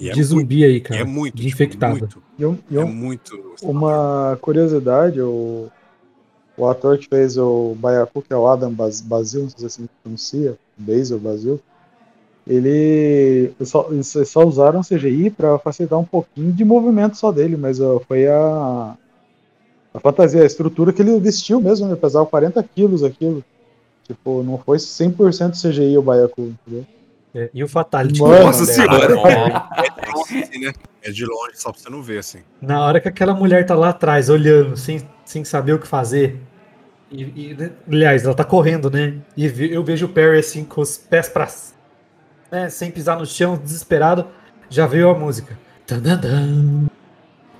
E 0.00 0.10
é 0.10 0.12
de 0.12 0.22
zumbi 0.22 0.64
aí, 0.64 0.80
cara. 0.80 1.00
É 1.00 1.04
muito, 1.04 1.36
de 1.36 1.42
tipo, 1.44 1.54
infectado. 1.54 1.98
muito, 1.98 2.22
E 2.38 2.44
um- 2.46 2.58
e 2.70 2.76
é 2.78 2.84
muito. 2.84 3.54
Uma 3.62 4.36
curiosidade, 4.40 5.20
o, 5.20 5.68
o 6.56 6.68
ator 6.68 6.98
que 6.98 7.08
fez 7.08 7.36
o 7.38 7.74
Baiacu, 7.78 8.22
que 8.22 8.32
é 8.32 8.36
o 8.36 8.46
Adam 8.46 8.72
Bas- 8.72 9.00
Basil, 9.00 9.42
não 9.42 9.48
sei 9.50 9.58
se 9.60 9.66
assim 9.66 9.88
pronuncia, 10.02 10.56
Basil 10.76 11.18
Basil, 11.18 11.60
ele 12.46 13.52
só, 13.62 13.88
só 14.02 14.44
usaram 14.44 14.82
CGI 14.82 15.30
para 15.30 15.58
facilitar 15.58 15.98
um 15.98 16.04
pouquinho 16.04 16.52
de 16.52 16.64
movimento 16.64 17.16
só 17.16 17.32
dele, 17.32 17.56
mas 17.56 17.80
ó, 17.80 18.00
foi 18.06 18.26
a, 18.26 18.94
a 19.94 20.00
fantasia, 20.00 20.42
a 20.42 20.46
estrutura 20.46 20.92
que 20.92 21.00
ele 21.00 21.18
vestiu 21.18 21.60
mesmo, 21.60 21.86
ele 21.86 21.96
pesava 21.96 22.26
40 22.26 22.62
quilos 22.74 23.02
aquilo. 23.02 23.42
Tipo, 24.06 24.42
não 24.42 24.58
foi 24.58 24.76
100% 24.76 25.52
CGI 25.52 25.96
o 25.96 26.02
Baiacu, 26.02 26.54
entendeu? 26.66 26.86
É, 27.34 27.50
e 27.52 27.64
o 27.64 27.68
Fatality. 27.68 28.20
Mano, 28.20 28.44
Nossa 28.44 28.64
né? 28.64 28.72
senhora. 28.72 29.14
É 29.14 29.90
de 29.90 30.12
longe, 30.14 30.42
assim, 30.42 30.58
né? 30.60 30.72
É 31.02 31.10
de 31.10 31.24
longe, 31.24 31.52
só 31.54 31.72
pra 31.72 31.80
você 31.80 31.90
não 31.90 32.00
ver, 32.00 32.18
assim. 32.18 32.38
Na 32.62 32.84
hora 32.84 33.00
que 33.00 33.08
aquela 33.08 33.34
mulher 33.34 33.66
tá 33.66 33.74
lá 33.74 33.88
atrás, 33.88 34.28
olhando, 34.28 34.76
sem, 34.76 35.02
sem 35.24 35.44
saber 35.44 35.72
o 35.72 35.78
que 35.78 35.86
fazer. 35.86 36.38
E, 37.10 37.22
e, 37.22 37.54
né, 37.54 37.72
aliás, 37.88 38.24
ela 38.24 38.34
tá 38.34 38.44
correndo, 38.44 38.88
né? 38.88 39.14
E 39.36 39.46
eu 39.46 39.82
vejo 39.82 40.06
o 40.06 40.08
Perry 40.08 40.38
assim, 40.38 40.64
com 40.64 40.80
os 40.80 40.96
pés 40.96 41.28
pra. 41.28 41.48
Né, 42.50 42.68
sem 42.70 42.90
pisar 42.90 43.18
no 43.18 43.26
chão, 43.26 43.56
desesperado. 43.56 44.26
Já 44.70 44.86
veio 44.86 45.08
a 45.10 45.14
música. 45.18 45.58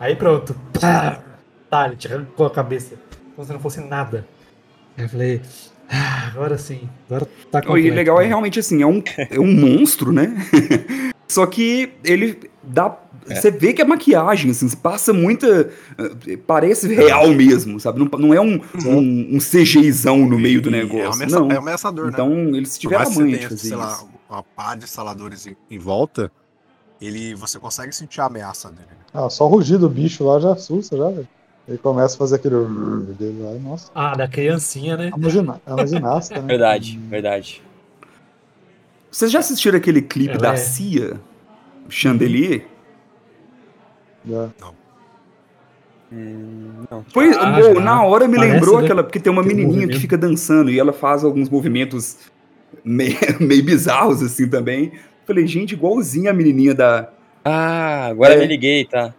Aí 0.01 0.17
pronto. 0.17 0.55
Pá! 0.81 1.21
Tá, 1.71 1.87
ele 1.87 1.97
te 1.97 2.07
arrancou 2.13 2.47
a 2.47 2.51
cabeça. 2.51 2.95
Como 3.35 3.47
se 3.47 3.53
não 3.53 3.61
fosse 3.61 3.81
nada. 3.81 4.27
Aí 4.97 5.05
eu 5.05 5.09
falei. 5.09 5.41
"Ah, 5.91 6.29
agora 6.33 6.57
sim. 6.57 6.89
Agora 7.09 7.27
tá 7.51 7.59
E 7.59 7.63
completo. 7.63 7.89
o 7.93 7.95
legal 7.95 8.21
é 8.21 8.27
realmente 8.27 8.59
assim, 8.61 8.83
é 8.83 8.87
um, 8.87 9.03
é 9.31 9.39
um 9.41 9.53
monstro, 9.53 10.13
né? 10.13 10.35
Só 11.29 11.47
que 11.47 11.93
ele 12.05 12.39
dá. 12.63 12.97
Você 13.27 13.51
vê 13.51 13.73
que 13.73 13.81
é 13.81 13.85
maquiagem, 13.87 14.51
assim, 14.51 14.69
passa 14.77 15.11
muita. 15.13 15.71
eh, 16.29 16.37
Parece 16.47 16.93
real 16.95 17.29
mesmo, 17.29 17.81
sabe? 17.81 17.99
Não, 17.99 18.07
não 18.19 18.35
é 18.35 18.41
um, 18.41 18.61
um, 18.85 19.37
um 19.37 19.39
CGIzão 19.39 20.19
no 20.29 20.39
meio 20.39 20.61
do 20.61 20.69
E 20.69 20.73
negócio. 20.73 21.23
É, 21.23 21.27
não. 21.27 21.51
é 21.51 21.57
ameaçador, 21.57 22.05
né? 22.07 22.11
Então, 22.13 22.31
eles 22.55 22.77
tiveram 22.77 23.07
a 23.07 23.11
manha 23.11 23.39
de 23.39 23.49
fazer 23.49 23.69
sei 23.69 23.77
lá, 23.77 23.99
uma 24.35 24.43
pá 24.43 24.75
de 24.75 24.85
instaladores 24.85 25.47
em, 25.47 25.57
em 25.71 25.79
volta, 25.79 26.31
ele, 27.01 27.35
você 27.35 27.59
consegue 27.59 27.93
sentir 27.95 28.21
a 28.21 28.27
ameaça 28.27 28.69
dele. 28.71 28.87
né? 28.91 28.97
Ah, 29.13 29.29
só 29.31 29.45
o 29.45 29.49
rugido 29.49 29.81
do 29.89 29.89
bicho 29.95 30.25
lá 30.25 30.39
já 30.41 30.53
assusta, 30.53 30.97
já, 30.97 31.09
velho. 31.09 31.29
Ele 31.67 31.79
começa 31.79 32.15
a 32.15 32.19
fazer 32.19 32.37
aquele. 32.37 32.57
dele 33.19 33.43
lá, 33.43 33.53
e, 33.55 33.59
Nossa, 33.59 33.91
Ah, 33.95 34.15
da 34.15 34.29
criancinha, 34.29 34.97
né? 34.97 35.09
é 35.11 35.15
uma, 35.15 35.31
gina- 35.31 35.61
é 35.67 35.73
uma 35.73 35.87
ginasta, 35.87 36.35
né? 36.35 36.47
Verdade, 36.47 36.99
verdade. 36.99 37.63
Vocês 39.11 39.31
já 39.31 39.39
assistiram 39.39 39.79
aquele 39.79 40.03
clipe 40.03 40.33
Ela 40.35 40.41
da 40.43 40.53
é- 40.53 40.57
Cia? 40.57 41.21
Chandelier? 41.89 42.67
Já. 44.27 44.49
Hum, 46.13 46.85
não. 46.91 47.05
Foi, 47.13 47.31
Ah, 47.31 47.61
já. 47.63 47.75
na 47.81 48.05
hora 48.05 48.29
me 48.29 48.37
Parece, 48.37 48.55
lembrou 48.55 48.79
né? 48.79 48.85
aquela. 48.85 49.03
Porque 49.03 49.19
tem 49.21 49.33
uma 49.33 49.43
Tem 49.43 49.53
um 49.53 49.57
menininha 49.57 49.89
que 49.89 49.99
fica 49.99 50.17
dançando 50.19 50.71
e 50.71 50.79
ela 50.79 50.93
faz 50.93 51.25
alguns 51.25 51.49
movimentos 51.49 52.19
meio, 52.85 53.17
meio 53.41 53.65
bizarros 53.65 54.23
assim 54.23 54.49
também. 54.49 54.93
Falei, 55.27 55.47
gente, 55.47 55.73
igualzinho 55.73 56.31
a 56.31 56.33
menininha 56.33 56.75
da. 56.75 57.11
Ah, 57.45 58.07
agora 58.07 58.35
É. 58.35 58.39
me 58.39 58.47
liguei, 58.47 58.85
tá. 58.85 59.15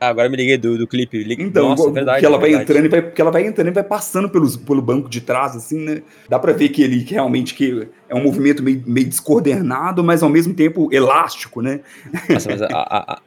Ah, 0.00 0.08
agora 0.08 0.28
me 0.28 0.36
liguei 0.36 0.58
do, 0.58 0.76
do 0.76 0.86
clipe. 0.86 1.22
Li- 1.22 1.36
Então, 1.38 1.68
Nossa, 1.70 1.82
igual- 1.82 1.94
verdade. 1.94 2.20
que 2.20 2.26
ela 2.26 2.36
vai 2.38 2.50
verdade. 2.50 2.70
entrando 2.70 2.84
e 2.86 2.88
vai, 2.88 3.10
que 3.10 3.20
ela 3.20 3.30
vai 3.30 3.46
entrando 3.46 3.68
e 3.68 3.70
vai 3.70 3.82
passando 3.84 4.28
pelos, 4.28 4.56
pelo 4.56 4.82
banco 4.82 5.08
de 5.08 5.20
trás, 5.20 5.56
assim, 5.56 5.78
né? 5.84 6.02
Dá 6.28 6.38
pra 6.38 6.52
ver 6.52 6.68
que 6.70 6.82
ele 6.82 7.04
que 7.04 7.14
realmente 7.14 7.54
que 7.54 7.88
é 8.08 8.14
um 8.14 8.22
movimento 8.22 8.62
meio, 8.62 8.82
meio 8.86 9.06
descoordenado, 9.08 10.02
mas 10.04 10.22
ao 10.22 10.28
mesmo 10.28 10.52
tempo 10.52 10.88
elástico, 10.92 11.62
né? 11.62 11.80
Nossa, 12.28 12.50
mas 12.50 12.60
a, 12.62 12.66
a- 12.66 13.12
a- 13.14 13.20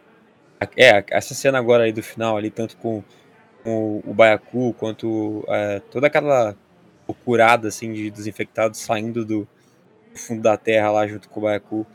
a- 0.61 0.67
é, 0.77 1.03
essa 1.09 1.33
cena 1.33 1.57
agora 1.57 1.83
aí 1.85 1.91
do 1.93 2.03
final 2.03 2.37
ali, 2.37 2.49
tanto 2.51 2.75
com, 2.77 3.03
com 3.63 4.01
o 4.05 4.13
Baiacu, 4.13 4.73
quanto 4.77 5.43
é, 5.47 5.81
toda 5.91 6.07
aquela 6.07 6.55
loucurada, 7.07 7.67
assim, 7.67 7.93
de 7.93 8.09
desinfectados 8.11 8.79
saindo 8.79 9.25
do 9.25 9.47
fundo 10.15 10.41
da 10.41 10.57
terra 10.57 10.91
lá 10.91 11.07
junto 11.07 11.29
com 11.29 11.39
o 11.39 11.43
Baiacu. 11.43 11.87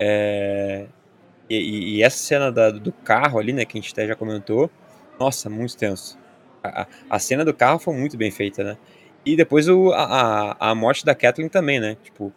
É, 0.00 0.86
e, 1.50 1.98
e- 1.98 2.02
essa 2.02 2.18
cena 2.18 2.50
da- 2.52 2.70
do 2.70 2.92
carro 2.92 3.38
ali, 3.38 3.52
né, 3.52 3.64
que 3.64 3.78
a 3.78 3.80
gente 3.80 3.92
até 3.92 4.06
já 4.06 4.16
comentou, 4.16 4.70
nossa, 5.18 5.50
muito 5.50 5.76
tenso. 5.76 6.18
A, 6.62 6.86
a- 7.10 7.18
cena 7.18 7.44
do 7.44 7.54
carro 7.54 7.78
foi 7.78 7.94
muito 7.94 8.16
bem 8.16 8.30
feita, 8.30 8.64
né? 8.64 8.78
E 9.26 9.36
depois 9.36 9.68
o, 9.68 9.92
a, 9.92 10.52
a- 10.52 10.70
a 10.70 10.74
morte 10.74 11.04
da 11.04 11.14
Kathleen 11.14 11.48
também, 11.48 11.80
né? 11.80 11.96
Tipo, 12.02 12.32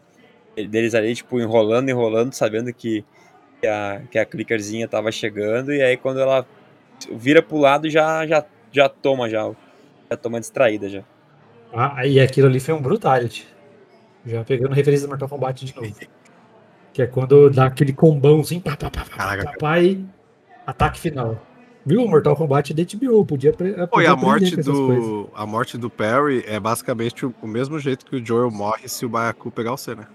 deles 0.70 0.96
ali, 0.96 1.16
tipo, 1.16 1.40
enrolando, 1.40 1.90
enrolando, 1.90 2.34
sabendo 2.34 2.74
que, 2.74 3.06
que 3.62 3.68
a, 3.68 4.02
que 4.12 4.20
a 4.20 4.26
clickerzinha 4.26 4.88
tava 4.88 5.12
chegando, 5.12 5.74
e 5.74 5.82
aí 5.82 5.98
quando 5.98 6.20
ela 6.22 6.46
vira 7.12 7.42
pro 7.44 7.58
lado, 7.58 7.90
já, 7.90 8.26
já, 8.28 8.46
já 8.72 8.90
toma, 8.90 9.30
já, 9.30 9.52
já 10.12 10.18
toma 10.18 10.40
distraída 10.40 10.90
já. 10.90 11.04
Ah, 11.74 12.06
e 12.06 12.20
aquilo 12.20 12.48
ali 12.48 12.60
foi 12.60 12.74
um 12.74 12.82
brutality. 12.82 13.48
Já 14.26 14.44
pegando 14.44 14.74
referência 14.74 15.08
do 15.08 15.10
Mortal 15.10 15.30
Kombat 15.30 15.66
de 15.66 15.76
novo. 15.76 15.94
Que 16.94 17.02
é 17.02 17.08
quando 17.08 17.50
dá 17.50 17.68
aquele 17.68 17.94
combão 17.94 18.42
assim, 18.42 18.60
pá, 18.60 18.76
pá, 18.76 18.90
pá, 18.90 19.06
Caraca. 19.06 19.44
pá, 19.46 19.58
pá, 19.58 19.80
e 19.80 20.06
ataque 20.66 21.00
final. 21.00 21.40
Viu? 21.86 22.04
O 22.04 22.10
Mortal 22.10 22.36
Kombat 22.36 22.74
da 22.74 22.84
HBO, 22.84 23.26
podia, 23.26 23.54
Pô, 23.54 23.64
e 23.66 23.88
podia 23.88 24.12
a 24.12 24.16
morte 24.16 24.58
do. 24.58 25.30
A 25.34 25.46
morte 25.46 25.78
do 25.78 25.90
Perry 25.90 26.44
é 26.46 26.60
basicamente 26.60 27.26
o, 27.26 27.34
o 27.42 27.48
mesmo 27.48 27.80
jeito 27.80 28.06
que 28.06 28.18
o 28.18 28.26
Joel 28.26 28.52
morre 28.52 28.90
se 28.90 29.06
o 29.06 29.10
Baiacu 29.10 29.50
pegar 29.50 29.72
você, 29.72 29.96
né? 29.96 30.06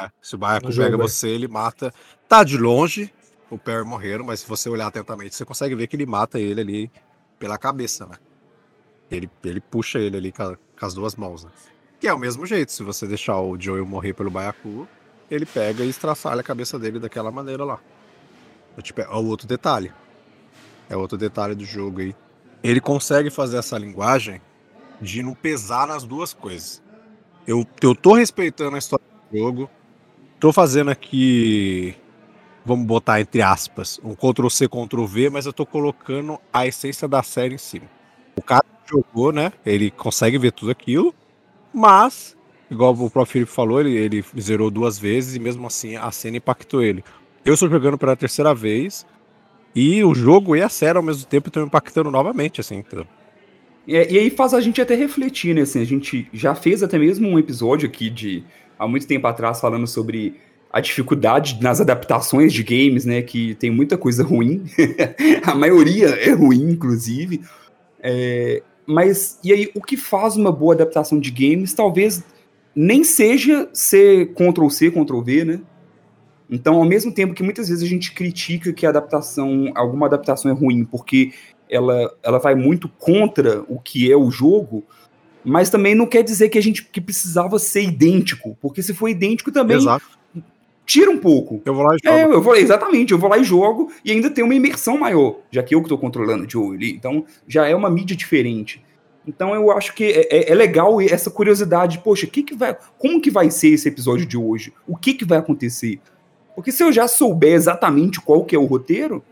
É, 0.00 0.10
se 0.20 0.34
o 0.34 0.38
Baiacu 0.38 0.66
No 0.66 0.72
jogo, 0.72 0.90
pega 0.90 1.00
é. 1.00 1.08
você, 1.08 1.28
ele 1.28 1.46
mata. 1.46 1.94
Tá 2.28 2.42
de 2.42 2.58
longe, 2.58 3.12
o 3.48 3.56
Perry 3.56 3.84
morreram, 3.84 4.24
mas 4.24 4.40
se 4.40 4.48
você 4.48 4.68
olhar 4.68 4.88
atentamente, 4.88 5.36
você 5.36 5.44
consegue 5.44 5.76
ver 5.76 5.86
que 5.86 5.94
ele 5.94 6.04
mata 6.04 6.40
ele 6.40 6.60
ali 6.60 6.90
pela 7.38 7.56
cabeça, 7.56 8.04
né? 8.06 8.16
Ele, 9.10 9.30
ele 9.44 9.60
puxa 9.60 9.98
ele 9.98 10.16
ali 10.16 10.32
com, 10.32 10.56
com 10.78 10.86
as 10.86 10.94
duas 10.94 11.14
mãos, 11.14 11.44
né? 11.44 11.50
Que 11.98 12.08
é 12.08 12.12
o 12.12 12.18
mesmo 12.18 12.44
jeito, 12.44 12.72
se 12.72 12.82
você 12.82 13.06
deixar 13.06 13.40
o 13.40 13.58
Joel 13.58 13.86
morrer 13.86 14.12
pelo 14.12 14.30
Baiacu, 14.30 14.86
ele 15.30 15.46
pega 15.46 15.84
e 15.84 15.88
estraçalha 15.88 16.40
a 16.40 16.44
cabeça 16.44 16.78
dele 16.78 16.98
daquela 16.98 17.30
maneira 17.30 17.64
lá. 17.64 17.80
É, 18.76 18.82
tipo, 18.82 19.00
é 19.00 19.08
o 19.08 19.24
outro 19.24 19.46
detalhe. 19.46 19.92
É 20.88 20.96
outro 20.96 21.16
detalhe 21.16 21.54
do 21.54 21.64
jogo 21.64 22.00
aí. 22.00 22.14
Ele 22.62 22.80
consegue 22.80 23.30
fazer 23.30 23.58
essa 23.58 23.78
linguagem 23.78 24.40
de 25.00 25.22
não 25.22 25.34
pesar 25.34 25.86
nas 25.86 26.04
duas 26.04 26.32
coisas. 26.32 26.82
Eu, 27.46 27.66
eu 27.80 27.94
tô 27.94 28.14
respeitando 28.14 28.76
a 28.76 28.78
história 28.78 29.04
do 29.30 29.38
jogo, 29.38 29.70
tô 30.40 30.52
fazendo 30.52 30.90
aqui, 30.90 31.94
vamos 32.64 32.86
botar 32.86 33.20
entre 33.20 33.40
aspas, 33.40 34.00
um 34.02 34.14
Ctrl-C, 34.14 34.68
Ctrl-V, 34.68 35.30
mas 35.30 35.46
eu 35.46 35.52
tô 35.52 35.64
colocando 35.64 36.38
a 36.52 36.66
essência 36.66 37.06
da 37.06 37.22
série 37.22 37.54
em 37.54 37.58
cima. 37.58 37.86
O 38.34 38.42
cara 38.42 38.64
jogou, 38.88 39.32
né, 39.32 39.52
ele 39.64 39.90
consegue 39.90 40.38
ver 40.38 40.52
tudo 40.52 40.70
aquilo, 40.70 41.14
mas, 41.72 42.36
igual 42.70 42.92
o 42.92 43.10
próprio 43.10 43.26
Felipe 43.26 43.50
falou, 43.50 43.80
ele, 43.80 43.96
ele 43.96 44.24
zerou 44.40 44.70
duas 44.70 44.98
vezes 44.98 45.34
e 45.36 45.38
mesmo 45.38 45.66
assim 45.66 45.96
a 45.96 46.10
cena 46.10 46.36
impactou 46.36 46.82
ele. 46.82 47.04
Eu 47.44 47.54
estou 47.54 47.68
jogando 47.68 47.98
pela 47.98 48.16
terceira 48.16 48.54
vez, 48.54 49.06
e 49.76 50.02
o 50.02 50.14
jogo 50.14 50.56
e 50.56 50.62
a 50.62 50.70
série 50.70 50.96
ao 50.96 51.04
mesmo 51.04 51.26
tempo 51.26 51.48
estão 51.48 51.62
impactando 51.62 52.10
novamente, 52.10 52.62
assim. 52.62 52.76
entendeu? 52.76 53.06
E, 53.86 53.92
e 53.92 54.18
aí 54.18 54.30
faz 54.30 54.54
a 54.54 54.60
gente 54.60 54.80
até 54.80 54.94
refletir, 54.94 55.54
né? 55.54 55.60
Assim, 55.60 55.82
a 55.82 55.84
gente 55.84 56.26
já 56.32 56.54
fez 56.54 56.82
até 56.82 56.98
mesmo 56.98 57.28
um 57.28 57.38
episódio 57.38 57.86
aqui 57.86 58.08
de 58.08 58.42
há 58.78 58.88
muito 58.88 59.06
tempo 59.06 59.26
atrás 59.26 59.60
falando 59.60 59.86
sobre 59.86 60.40
a 60.72 60.80
dificuldade 60.80 61.58
nas 61.60 61.78
adaptações 61.78 62.54
de 62.54 62.62
games, 62.62 63.04
né? 63.04 63.20
Que 63.20 63.54
tem 63.56 63.70
muita 63.70 63.98
coisa 63.98 64.24
ruim. 64.24 64.64
a 65.44 65.54
maioria 65.54 66.06
é 66.06 66.32
ruim, 66.32 66.70
inclusive. 66.70 67.42
É, 68.00 68.62
mas 68.86 69.38
e 69.42 69.52
aí, 69.52 69.70
o 69.74 69.80
que 69.80 69.96
faz 69.96 70.36
uma 70.36 70.52
boa 70.52 70.74
adaptação 70.74 71.18
de 71.18 71.30
games 71.30 71.74
talvez 71.74 72.22
nem 72.74 73.02
seja 73.02 73.68
ser 73.72 74.34
Ctrl 74.34 74.68
C, 74.68 74.90
Ctrl 74.90 75.20
V, 75.20 75.44
né? 75.44 75.60
Então, 76.48 76.76
ao 76.76 76.84
mesmo 76.84 77.12
tempo 77.12 77.34
que 77.34 77.42
muitas 77.42 77.68
vezes 77.68 77.82
a 77.82 77.88
gente 77.88 78.12
critica 78.12 78.72
que 78.72 78.86
a 78.86 78.90
adaptação, 78.90 79.72
alguma 79.74 80.06
adaptação 80.06 80.50
é 80.50 80.54
ruim, 80.54 80.84
porque 80.84 81.32
ela, 81.68 82.14
ela 82.22 82.38
vai 82.38 82.54
muito 82.54 82.88
contra 82.88 83.64
o 83.68 83.80
que 83.80 84.10
é 84.10 84.16
o 84.16 84.30
jogo, 84.30 84.84
mas 85.44 85.70
também 85.70 85.94
não 85.94 86.06
quer 86.06 86.22
dizer 86.22 86.48
que 86.48 86.58
a 86.58 86.62
gente 86.62 86.84
que 86.84 87.00
precisava 87.00 87.58
ser 87.58 87.82
idêntico, 87.82 88.56
porque 88.60 88.82
se 88.82 88.94
for 88.94 89.08
idêntico 89.08 89.50
também 89.50 89.78
Exato. 89.78 90.06
Tira 90.86 91.10
um 91.10 91.18
pouco. 91.18 91.60
Eu 91.64 91.74
vou 91.74 91.82
lá 91.84 91.94
e 91.94 92.08
É, 92.08 92.20
jogo. 92.22 92.32
eu 92.34 92.40
vou, 92.40 92.56
exatamente, 92.56 93.12
eu 93.12 93.18
vou 93.18 93.28
lá 93.28 93.36
e 93.36 93.44
jogo 93.44 93.90
e 94.04 94.12
ainda 94.12 94.30
tem 94.30 94.44
uma 94.44 94.54
imersão 94.54 94.96
maior, 94.96 95.40
já 95.50 95.62
que 95.62 95.74
eu 95.74 95.82
que 95.82 95.88
tô 95.88 95.98
controlando 95.98 96.46
o 96.46 96.50
jogo 96.50 96.72
ali. 96.74 96.92
Então, 96.92 97.24
já 97.46 97.66
é 97.66 97.74
uma 97.74 97.90
mídia 97.90 98.16
diferente. 98.16 98.82
Então, 99.26 99.52
eu 99.54 99.72
acho 99.72 99.92
que 99.92 100.04
é, 100.04 100.28
é- 100.30 100.52
é 100.52 100.54
legal 100.54 101.00
essa 101.00 101.28
curiosidade, 101.30 101.98
poxa, 101.98 102.26
que 102.28 102.44
que 102.44 102.54
vai, 102.54 102.76
como 102.96 103.20
que 103.20 103.30
vai 103.30 103.50
ser 103.50 103.70
esse 103.70 103.88
episódio 103.88 104.24
de 104.24 104.36
hoje? 104.38 104.72
O 104.86 104.96
que 104.96 105.14
que 105.14 105.24
vai 105.24 105.38
acontecer? 105.38 105.98
Porque 106.54 106.70
se 106.70 106.82
eu 106.84 106.92
já 106.92 107.08
souber 107.08 107.52
exatamente 107.52 108.20
qual 108.20 108.44
que 108.44 108.54
é 108.54 108.58
o 108.58 108.64
roteiro, 108.64 109.22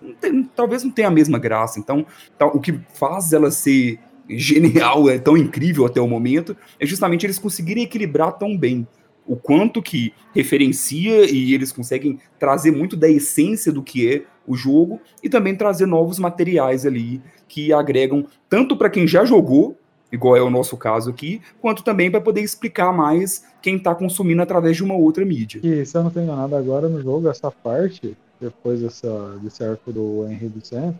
não 0.00 0.12
tem- 0.14 0.44
talvez 0.54 0.84
não 0.84 0.90
tenha 0.90 1.08
a 1.08 1.10
mesma 1.10 1.38
graça. 1.38 1.80
Então, 1.80 2.04
tá, 2.38 2.46
o 2.46 2.60
que 2.60 2.78
faz 2.94 3.32
ela 3.32 3.50
ser 3.50 3.98
genial, 4.28 5.08
é 5.10 5.18
tão 5.18 5.36
incrível 5.36 5.86
até 5.86 6.00
o 6.00 6.06
momento, 6.06 6.54
é 6.78 6.84
justamente 6.86 7.24
eles 7.26 7.38
conseguirem 7.38 7.82
equilibrar 7.82 8.32
tão 8.38 8.56
bem 8.56 8.86
o 9.30 9.36
quanto 9.36 9.80
que 9.80 10.12
referencia 10.34 11.24
e 11.30 11.54
eles 11.54 11.70
conseguem 11.70 12.18
trazer 12.36 12.72
muito 12.72 12.96
da 12.96 13.08
essência 13.08 13.70
do 13.70 13.80
que 13.80 14.12
é 14.12 14.22
o 14.44 14.56
jogo 14.56 15.00
e 15.22 15.28
também 15.28 15.54
trazer 15.54 15.86
novos 15.86 16.18
materiais 16.18 16.84
ali 16.84 17.22
que 17.46 17.72
agregam 17.72 18.26
tanto 18.48 18.76
para 18.76 18.90
quem 18.90 19.06
já 19.06 19.24
jogou, 19.24 19.78
igual 20.10 20.36
é 20.36 20.42
o 20.42 20.50
nosso 20.50 20.76
caso 20.76 21.10
aqui, 21.10 21.40
quanto 21.60 21.84
também 21.84 22.10
para 22.10 22.20
poder 22.20 22.40
explicar 22.40 22.92
mais 22.92 23.44
quem 23.62 23.76
está 23.76 23.94
consumindo 23.94 24.42
através 24.42 24.76
de 24.76 24.82
uma 24.82 24.96
outra 24.96 25.24
mídia. 25.24 25.60
Que, 25.60 25.84
se 25.86 25.96
eu 25.96 26.00
não 26.00 26.08
estou 26.08 26.24
enganado 26.24 26.56
agora 26.56 26.88
no 26.88 27.00
jogo, 27.00 27.28
essa 27.28 27.52
parte, 27.52 28.16
depois 28.40 28.80
dessa, 28.80 29.38
desse 29.40 29.62
arco 29.62 29.92
do 29.92 30.26
Henry 30.28 30.48
do 30.48 30.66
Centro, 30.66 30.98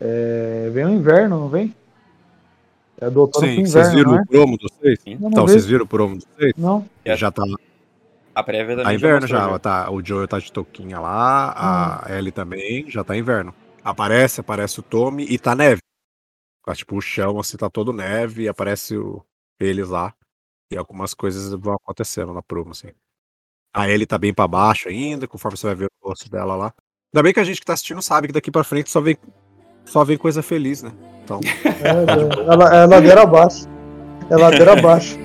é, 0.00 0.68
vem 0.72 0.86
o 0.86 0.90
inverno, 0.90 1.38
não 1.38 1.48
vem? 1.48 1.72
É 3.00 3.08
do 3.08 3.20
outono 3.20 3.46
pro 3.46 3.54
Sim, 3.54 3.64
vocês 3.64 3.88
inverno, 3.88 3.96
viram 3.96 4.10
não 4.10 4.18
é? 4.18 4.22
o 4.22 4.26
promo 4.26 4.58
dos 4.58 4.72
seis? 4.80 4.98
Então, 5.06 5.46
vi. 5.46 5.52
vocês 5.52 5.66
viram 5.66 5.84
o 5.84 5.88
promo 5.88 6.16
dos 6.16 6.26
seis? 6.38 6.52
Não. 6.56 6.88
É. 7.04 7.16
Já 7.16 7.30
tá 7.30 7.42
A 8.34 8.42
prévia 8.42 8.76
também 8.76 8.84
Tá 8.84 8.94
inverno 8.94 9.20
mostrou, 9.22 9.40
já, 9.40 9.52
né? 9.52 9.58
tá, 9.58 9.90
o 9.90 10.04
Joel 10.04 10.26
tá 10.28 10.38
de 10.38 10.52
touquinha 10.52 10.98
lá, 10.98 12.04
a 12.04 12.16
Ellie 12.16 12.32
também, 12.32 12.90
já 12.90 13.04
tá 13.04 13.16
inverno. 13.16 13.54
Aparece, 13.84 14.40
aparece 14.40 14.80
o 14.80 14.82
Tommy 14.82 15.24
e 15.24 15.38
tá 15.38 15.54
neve. 15.54 15.80
Tá, 16.64 16.74
tipo, 16.74 16.96
o 16.96 17.00
chão 17.00 17.38
assim 17.40 17.56
tá 17.56 17.70
todo 17.70 17.92
neve 17.92 18.42
e 18.42 18.48
aparece 18.48 18.96
o, 18.96 19.24
eles 19.60 19.88
lá. 19.88 20.12
E 20.70 20.76
algumas 20.76 21.14
coisas 21.14 21.50
vão 21.52 21.74
acontecendo 21.74 22.34
na 22.34 22.42
promo, 22.42 22.72
assim. 22.72 22.88
A 23.72 23.88
Ellie 23.88 24.06
tá 24.06 24.18
bem 24.18 24.34
pra 24.34 24.46
baixo 24.48 24.88
ainda, 24.88 25.26
conforme 25.26 25.56
você 25.56 25.66
vai 25.66 25.74
ver 25.76 25.86
o 26.02 26.08
rosto 26.08 26.28
dela 26.30 26.56
lá. 26.56 26.74
Ainda 27.14 27.22
bem 27.22 27.32
que 27.32 27.40
a 27.40 27.44
gente 27.44 27.60
que 27.60 27.64
tá 27.66 27.72
assistindo 27.72 28.02
sabe 28.02 28.26
que 28.26 28.32
daqui 28.34 28.50
pra 28.50 28.64
frente 28.64 28.90
só 28.90 29.00
vem, 29.00 29.16
só 29.90 30.04
vem 30.04 30.16
coisa 30.16 30.42
feliz, 30.42 30.82
né? 30.82 30.90
Então, 31.24 31.40
É, 31.64 32.52
ela, 32.52 32.76
é 32.76 32.86
ladeira 32.86 33.22
abaixo. 33.22 33.66
É 34.30 34.36
ladeira 34.36 34.72
abaixo. 34.78 35.18